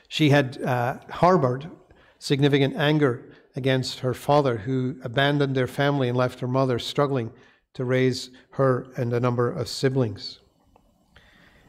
She 0.08 0.30
had 0.30 0.62
uh, 0.62 1.00
harbored 1.10 1.70
significant 2.20 2.76
anger 2.76 3.26
against 3.56 4.00
her 4.00 4.14
father, 4.14 4.58
who 4.58 4.98
abandoned 5.04 5.56
their 5.56 5.68
family 5.68 6.10
and 6.10 6.18
left 6.18 6.40
her 6.42 6.48
mother 6.48 6.80
struggling 6.80 7.32
to 7.74 7.84
raise 7.84 8.30
her 8.52 8.88
and 8.98 9.14
a 9.14 9.20
number 9.20 9.52
of 9.52 9.68
siblings. 9.68 10.40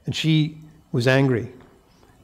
And 0.06 0.14
she 0.14 0.58
was 0.92 1.06
angry, 1.06 1.52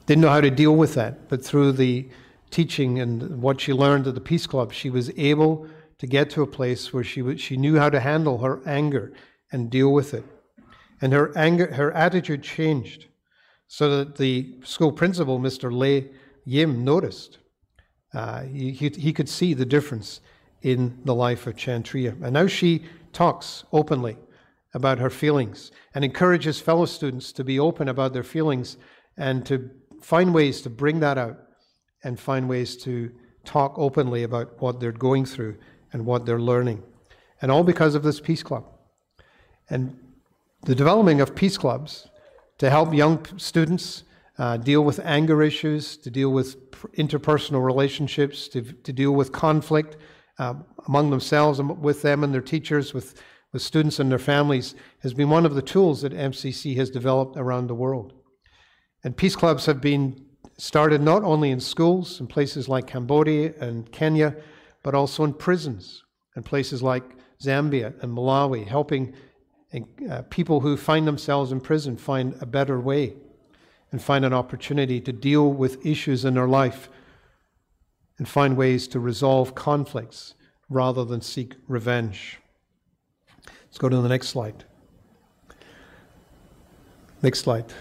didn't 0.06 0.22
know 0.22 0.28
how 0.28 0.40
to 0.40 0.50
deal 0.50 0.76
with 0.76 0.94
that, 0.94 1.28
but 1.28 1.44
through 1.44 1.72
the 1.72 2.08
teaching 2.50 2.98
and 2.98 3.40
what 3.40 3.60
she 3.60 3.72
learned 3.72 4.06
at 4.06 4.14
the 4.14 4.20
Peace 4.20 4.46
Club, 4.46 4.72
she 4.72 4.90
was 4.90 5.10
able 5.16 5.66
to 5.98 6.06
get 6.06 6.30
to 6.30 6.42
a 6.42 6.46
place 6.46 6.92
where 6.92 7.04
she, 7.04 7.36
she 7.36 7.56
knew 7.56 7.78
how 7.78 7.90
to 7.90 8.00
handle 8.00 8.38
her 8.38 8.60
anger 8.66 9.12
and 9.52 9.70
deal 9.70 9.92
with 9.92 10.14
it. 10.14 10.24
And 11.00 11.12
her 11.12 11.36
anger, 11.36 11.74
her 11.74 11.92
attitude 11.92 12.42
changed 12.42 13.06
so 13.66 13.98
that 13.98 14.16
the 14.16 14.54
school 14.64 14.92
principal, 14.92 15.38
Mr. 15.38 15.72
Lei 15.72 16.10
Yim, 16.44 16.84
noticed. 16.84 17.38
Uh, 18.12 18.42
he, 18.42 18.72
he, 18.72 18.88
he 18.88 19.12
could 19.12 19.28
see 19.28 19.54
the 19.54 19.64
difference 19.64 20.20
in 20.62 20.98
the 21.04 21.14
life 21.14 21.46
of 21.46 21.56
Chantria. 21.56 22.20
And 22.22 22.32
now 22.32 22.46
she 22.46 22.84
talks 23.12 23.64
openly 23.72 24.16
about 24.74 24.98
her 24.98 25.10
feelings 25.10 25.70
and 25.94 26.04
encourages 26.04 26.60
fellow 26.60 26.86
students 26.86 27.32
to 27.32 27.44
be 27.44 27.58
open 27.58 27.88
about 27.88 28.12
their 28.12 28.22
feelings 28.22 28.76
and 29.16 29.44
to 29.46 29.70
find 30.00 30.34
ways 30.34 30.62
to 30.62 30.70
bring 30.70 31.00
that 31.00 31.18
out 31.18 31.38
and 32.02 32.18
find 32.18 32.48
ways 32.48 32.76
to 32.78 33.10
talk 33.44 33.74
openly 33.78 34.22
about 34.22 34.60
what 34.60 34.80
they're 34.80 34.92
going 34.92 35.24
through 35.24 35.56
and 35.92 36.06
what 36.06 36.26
they're 36.26 36.40
learning. 36.40 36.82
And 37.42 37.50
all 37.50 37.64
because 37.64 37.94
of 37.94 38.02
this 38.02 38.20
Peace 38.20 38.42
Club. 38.42 38.64
And 39.68 39.96
the 40.62 40.74
development 40.74 41.20
of 41.20 41.34
Peace 41.34 41.56
Clubs 41.56 42.08
to 42.58 42.68
help 42.68 42.92
young 42.92 43.24
students 43.38 44.04
uh, 44.38 44.56
deal 44.56 44.82
with 44.82 45.00
anger 45.04 45.42
issues, 45.42 45.96
to 45.98 46.10
deal 46.10 46.30
with 46.30 46.70
interpersonal 46.92 47.64
relationships, 47.64 48.48
to, 48.48 48.62
to 48.62 48.92
deal 48.92 49.12
with 49.12 49.32
conflict, 49.32 49.96
uh, 50.38 50.54
among 50.86 51.10
themselves 51.10 51.60
with 51.60 52.02
them 52.02 52.24
and 52.24 52.32
their 52.32 52.40
teachers, 52.40 52.94
with, 52.94 53.22
with 53.52 53.62
students 53.62 53.98
and 53.98 54.10
their 54.10 54.18
families, 54.18 54.74
has 55.00 55.12
been 55.12 55.28
one 55.28 55.44
of 55.44 55.54
the 55.54 55.62
tools 55.62 56.02
that 56.02 56.12
MCC 56.12 56.76
has 56.76 56.90
developed 56.90 57.36
around 57.36 57.66
the 57.66 57.74
world. 57.74 58.14
And 59.04 59.16
peace 59.16 59.36
clubs 59.36 59.66
have 59.66 59.80
been 59.80 60.24
started 60.60 61.00
not 61.00 61.24
only 61.24 61.50
in 61.50 61.58
schools 61.58 62.20
in 62.20 62.26
places 62.26 62.68
like 62.68 62.86
Cambodia 62.86 63.54
and 63.60 63.90
Kenya, 63.92 64.36
but 64.82 64.94
also 64.94 65.24
in 65.24 65.32
prisons 65.32 66.04
and 66.34 66.44
places 66.44 66.82
like 66.82 67.02
Zambia 67.42 67.94
and 68.02 68.14
Malawi, 68.14 68.66
helping 68.66 69.14
uh, 70.10 70.22
people 70.28 70.60
who 70.60 70.76
find 70.76 71.06
themselves 71.06 71.50
in 71.50 71.60
prison 71.60 71.96
find 71.96 72.36
a 72.42 72.46
better 72.46 72.78
way 72.78 73.14
and 73.90 74.02
find 74.02 74.24
an 74.24 74.34
opportunity 74.34 75.00
to 75.00 75.12
deal 75.12 75.50
with 75.50 75.84
issues 75.84 76.26
in 76.26 76.34
their 76.34 76.48
life 76.48 76.90
and 78.18 78.28
find 78.28 78.54
ways 78.54 78.86
to 78.88 79.00
resolve 79.00 79.54
conflicts 79.54 80.34
rather 80.68 81.06
than 81.06 81.22
seek 81.22 81.54
revenge. 81.68 82.38
Let's 83.46 83.78
go 83.78 83.88
to 83.88 83.96
the 83.96 84.08
next 84.08 84.28
slide. 84.28 84.64
Next 87.22 87.40
slide. 87.40 87.72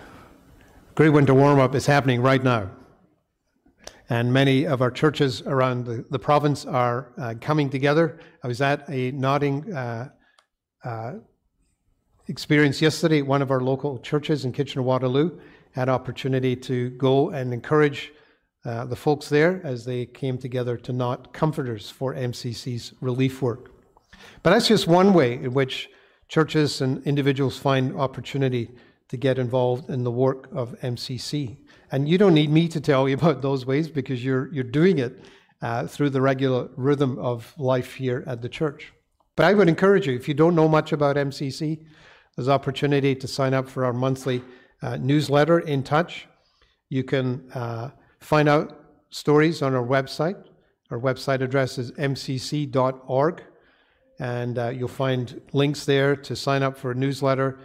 Great 1.00 1.12
Winter 1.12 1.34
Warm 1.34 1.62
Up 1.62 1.76
is 1.76 1.86
happening 1.86 2.22
right 2.22 2.44
now. 2.44 2.70
And 4.10 4.34
many 4.34 4.68
of 4.68 4.82
our 4.82 4.92
churches 4.92 5.42
around 5.44 5.86
the, 5.86 6.04
the 6.10 6.20
province 6.20 6.66
are 6.66 7.14
uh, 7.18 7.36
coming 7.40 7.70
together. 7.70 8.20
I 8.44 8.50
was 8.50 8.60
at 8.60 8.84
a 8.90 9.12
knotting 9.12 9.74
uh, 9.74 10.10
uh, 10.84 11.14
experience 12.28 12.82
yesterday 12.82 13.22
one 13.22 13.42
of 13.42 13.50
our 13.50 13.62
local 13.62 13.98
churches 14.00 14.44
in 14.44 14.52
Kitchener 14.52 14.82
Waterloo. 14.82 15.40
Had 15.72 15.88
opportunity 15.88 16.54
to 16.58 16.90
go 16.90 17.30
and 17.30 17.54
encourage 17.54 18.12
uh, 18.66 18.84
the 18.84 18.98
folks 18.98 19.30
there 19.30 19.62
as 19.64 19.86
they 19.86 20.06
came 20.06 20.38
together 20.38 20.76
to 20.76 20.92
knot 20.92 21.32
comforters 21.32 21.90
for 21.90 22.14
MCC's 22.14 22.92
relief 23.00 23.42
work. 23.42 23.72
But 24.44 24.50
that's 24.50 24.68
just 24.68 24.86
one 24.86 25.14
way 25.14 25.36
in 25.36 25.54
which 25.54 25.88
churches 26.28 26.82
and 26.82 27.02
individuals 27.08 27.58
find 27.58 27.96
opportunity 27.96 28.72
to 29.10 29.18
get 29.18 29.38
involved 29.38 29.90
in 29.90 30.04
the 30.04 30.12
work 30.12 30.48
of 30.54 30.80
MCC. 30.82 31.58
And 31.92 32.08
you 32.08 32.18
don't 32.18 32.34
need 32.34 32.50
me 32.50 32.68
to 32.70 32.80
tell 32.80 33.10
you 33.10 33.16
about 33.22 33.42
those 33.42 33.66
ways 33.66 33.90
because 33.90 34.24
you're, 34.24 34.52
you're 34.54 34.64
doing 34.64 35.00
it 35.00 35.24
uh, 35.62 35.88
through 35.88 36.12
the 36.12 36.22
regular 36.22 36.70
rhythm 36.76 37.18
of 37.20 37.54
life 37.58 37.96
here 37.96 38.24
at 38.28 38.42
the 38.42 38.50
church. 38.50 38.94
But 39.36 39.46
I 39.46 39.54
would 39.54 39.70
encourage 39.70 40.08
you, 40.08 40.16
if 40.16 40.28
you 40.28 40.34
don't 40.34 40.56
know 40.56 40.68
much 40.68 40.92
about 40.92 41.16
MCC, 41.16 41.86
there's 42.36 42.50
opportunity 42.50 43.16
to 43.16 43.28
sign 43.28 43.54
up 43.54 43.70
for 43.70 43.86
our 43.86 43.94
monthly 43.94 44.44
uh, 44.82 44.98
newsletter, 44.98 45.60
In 45.60 45.84
Touch. 45.84 46.28
You 46.90 47.04
can 47.04 47.50
uh, 47.54 47.92
Find 48.20 48.50
out 48.50 48.78
stories 49.10 49.62
on 49.62 49.74
our 49.74 49.86
website. 49.86 50.42
Our 50.92 51.00
website 51.00 51.42
address 51.42 51.78
is 51.78 51.92
mcc.org, 51.94 53.44
and 54.20 54.58
uh, 54.58 54.70
you'll 54.70 54.88
find 54.88 55.42
links 55.54 55.86
there 55.86 56.16
to 56.16 56.36
sign 56.36 56.64
up 56.64 56.78
for 56.78 56.92
a 56.92 56.96
newsletter, 56.96 57.60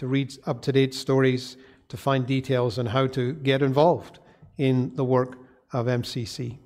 to 0.00 0.06
read 0.06 0.32
up 0.46 0.62
to 0.62 0.72
date 0.72 0.94
stories, 0.94 1.58
to 1.90 1.96
find 1.98 2.26
details 2.26 2.78
on 2.78 2.86
how 2.86 3.06
to 3.06 3.34
get 3.34 3.60
involved 3.60 4.18
in 4.56 4.96
the 4.96 5.04
work 5.04 5.36
of 5.74 5.84
MCC. 5.84 6.56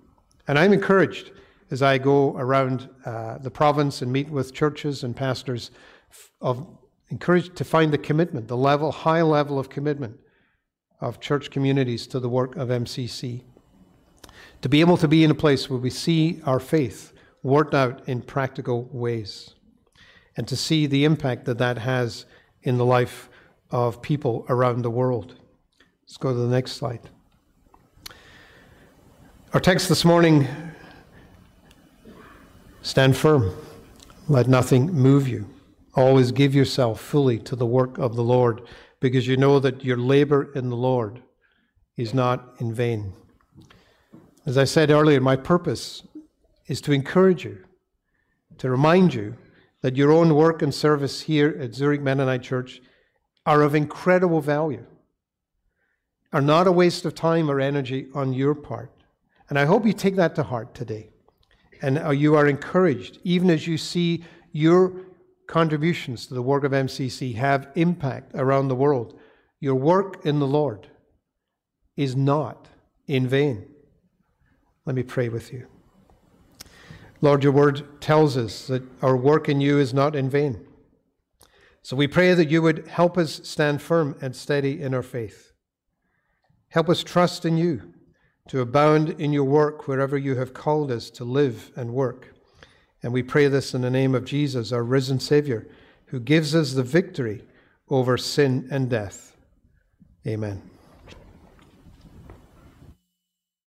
And 0.46 0.56
I'm 0.56 0.72
encouraged 0.72 1.32
as 1.68 1.82
I 1.82 1.98
go 1.98 2.36
around 2.36 2.88
uh, 3.04 3.38
the 3.38 3.50
province 3.50 4.02
and 4.02 4.12
meet 4.12 4.28
with 4.28 4.54
churches 4.54 5.02
and 5.02 5.16
pastors 5.16 5.72
of 6.40 6.64
encouraged 7.08 7.56
to 7.56 7.64
find 7.64 7.92
the 7.92 7.98
commitment, 7.98 8.46
the 8.46 8.56
level, 8.56 8.92
high 8.92 9.22
level 9.22 9.58
of 9.58 9.68
commitment 9.68 10.16
of 11.00 11.18
church 11.18 11.50
communities 11.50 12.06
to 12.06 12.20
the 12.20 12.28
work 12.28 12.54
of 12.54 12.68
MCC. 12.68 13.42
To 14.62 14.68
be 14.68 14.78
able 14.78 14.96
to 14.98 15.08
be 15.08 15.24
in 15.24 15.30
a 15.32 15.34
place 15.34 15.68
where 15.68 15.80
we 15.80 15.90
see 15.90 16.40
our 16.44 16.60
faith 16.60 17.12
worked 17.42 17.74
out 17.74 18.08
in 18.08 18.22
practical 18.22 18.88
ways, 18.92 19.54
and 20.36 20.46
to 20.46 20.56
see 20.56 20.86
the 20.86 21.04
impact 21.04 21.46
that 21.46 21.58
that 21.58 21.78
has 21.78 22.26
in 22.64 22.76
the 22.76 22.84
life 22.84 23.30
of 23.70 24.02
people 24.02 24.44
around 24.48 24.82
the 24.82 24.90
world. 24.90 25.36
Let's 26.02 26.18
go 26.18 26.32
to 26.32 26.38
the 26.38 26.48
next 26.48 26.72
slide. 26.72 27.00
Our 29.54 29.60
text 29.60 29.88
this 29.88 30.04
morning 30.04 30.48
Stand 32.84 33.16
firm. 33.16 33.50
Let 34.28 34.46
nothing 34.46 34.92
move 34.92 35.26
you. 35.26 35.48
Always 35.94 36.32
give 36.32 36.54
yourself 36.54 37.00
fully 37.00 37.38
to 37.38 37.56
the 37.56 37.64
work 37.64 37.96
of 37.96 38.14
the 38.14 38.22
Lord, 38.22 38.60
because 39.00 39.26
you 39.26 39.38
know 39.38 39.58
that 39.58 39.82
your 39.82 39.96
labor 39.96 40.52
in 40.54 40.68
the 40.68 40.76
Lord 40.76 41.22
is 41.96 42.12
not 42.12 42.52
in 42.58 42.74
vain. 42.74 43.14
As 44.44 44.58
I 44.58 44.64
said 44.64 44.90
earlier, 44.90 45.18
my 45.18 45.34
purpose 45.34 46.02
is 46.66 46.82
to 46.82 46.92
encourage 46.92 47.46
you, 47.46 47.64
to 48.58 48.68
remind 48.68 49.14
you 49.14 49.34
that 49.84 49.96
your 49.96 50.10
own 50.10 50.34
work 50.34 50.62
and 50.62 50.74
service 50.74 51.20
here 51.20 51.54
at 51.60 51.74
Zurich 51.74 52.00
Mennonite 52.00 52.42
Church 52.42 52.80
are 53.44 53.60
of 53.60 53.74
incredible 53.74 54.40
value, 54.40 54.86
are 56.32 56.40
not 56.40 56.66
a 56.66 56.72
waste 56.72 57.04
of 57.04 57.14
time 57.14 57.50
or 57.50 57.60
energy 57.60 58.06
on 58.14 58.32
your 58.32 58.54
part. 58.54 58.90
And 59.50 59.58
I 59.58 59.66
hope 59.66 59.84
you 59.84 59.92
take 59.92 60.16
that 60.16 60.34
to 60.36 60.42
heart 60.42 60.74
today. 60.74 61.10
And 61.82 61.98
uh, 61.98 62.12
you 62.12 62.34
are 62.34 62.46
encouraged, 62.46 63.18
even 63.24 63.50
as 63.50 63.66
you 63.66 63.76
see 63.76 64.24
your 64.52 65.02
contributions 65.48 66.28
to 66.28 66.34
the 66.34 66.40
work 66.40 66.64
of 66.64 66.72
MCC 66.72 67.34
have 67.34 67.68
impact 67.74 68.32
around 68.34 68.68
the 68.68 68.74
world. 68.74 69.20
Your 69.60 69.74
work 69.74 70.24
in 70.24 70.38
the 70.38 70.46
Lord 70.46 70.88
is 71.94 72.16
not 72.16 72.68
in 73.06 73.28
vain. 73.28 73.66
Let 74.86 74.96
me 74.96 75.02
pray 75.02 75.28
with 75.28 75.52
you. 75.52 75.66
Lord, 77.24 77.42
your 77.42 77.52
word 77.52 78.02
tells 78.02 78.36
us 78.36 78.66
that 78.66 78.82
our 79.00 79.16
work 79.16 79.48
in 79.48 79.58
you 79.58 79.78
is 79.78 79.94
not 79.94 80.14
in 80.14 80.28
vain. 80.28 80.62
So 81.80 81.96
we 81.96 82.06
pray 82.06 82.34
that 82.34 82.50
you 82.50 82.60
would 82.60 82.86
help 82.86 83.16
us 83.16 83.40
stand 83.44 83.80
firm 83.80 84.14
and 84.20 84.36
steady 84.36 84.82
in 84.82 84.92
our 84.92 85.02
faith. 85.02 85.52
Help 86.68 86.90
us 86.90 87.02
trust 87.02 87.46
in 87.46 87.56
you 87.56 87.94
to 88.48 88.60
abound 88.60 89.18
in 89.18 89.32
your 89.32 89.44
work 89.44 89.88
wherever 89.88 90.18
you 90.18 90.34
have 90.34 90.52
called 90.52 90.90
us 90.90 91.08
to 91.12 91.24
live 91.24 91.72
and 91.76 91.94
work. 91.94 92.34
And 93.02 93.10
we 93.10 93.22
pray 93.22 93.48
this 93.48 93.72
in 93.72 93.80
the 93.80 93.90
name 93.90 94.14
of 94.14 94.26
Jesus, 94.26 94.70
our 94.70 94.84
risen 94.84 95.18
Savior, 95.18 95.66
who 96.08 96.20
gives 96.20 96.54
us 96.54 96.74
the 96.74 96.82
victory 96.82 97.42
over 97.88 98.18
sin 98.18 98.68
and 98.70 98.90
death. 98.90 99.34
Amen. 100.26 100.73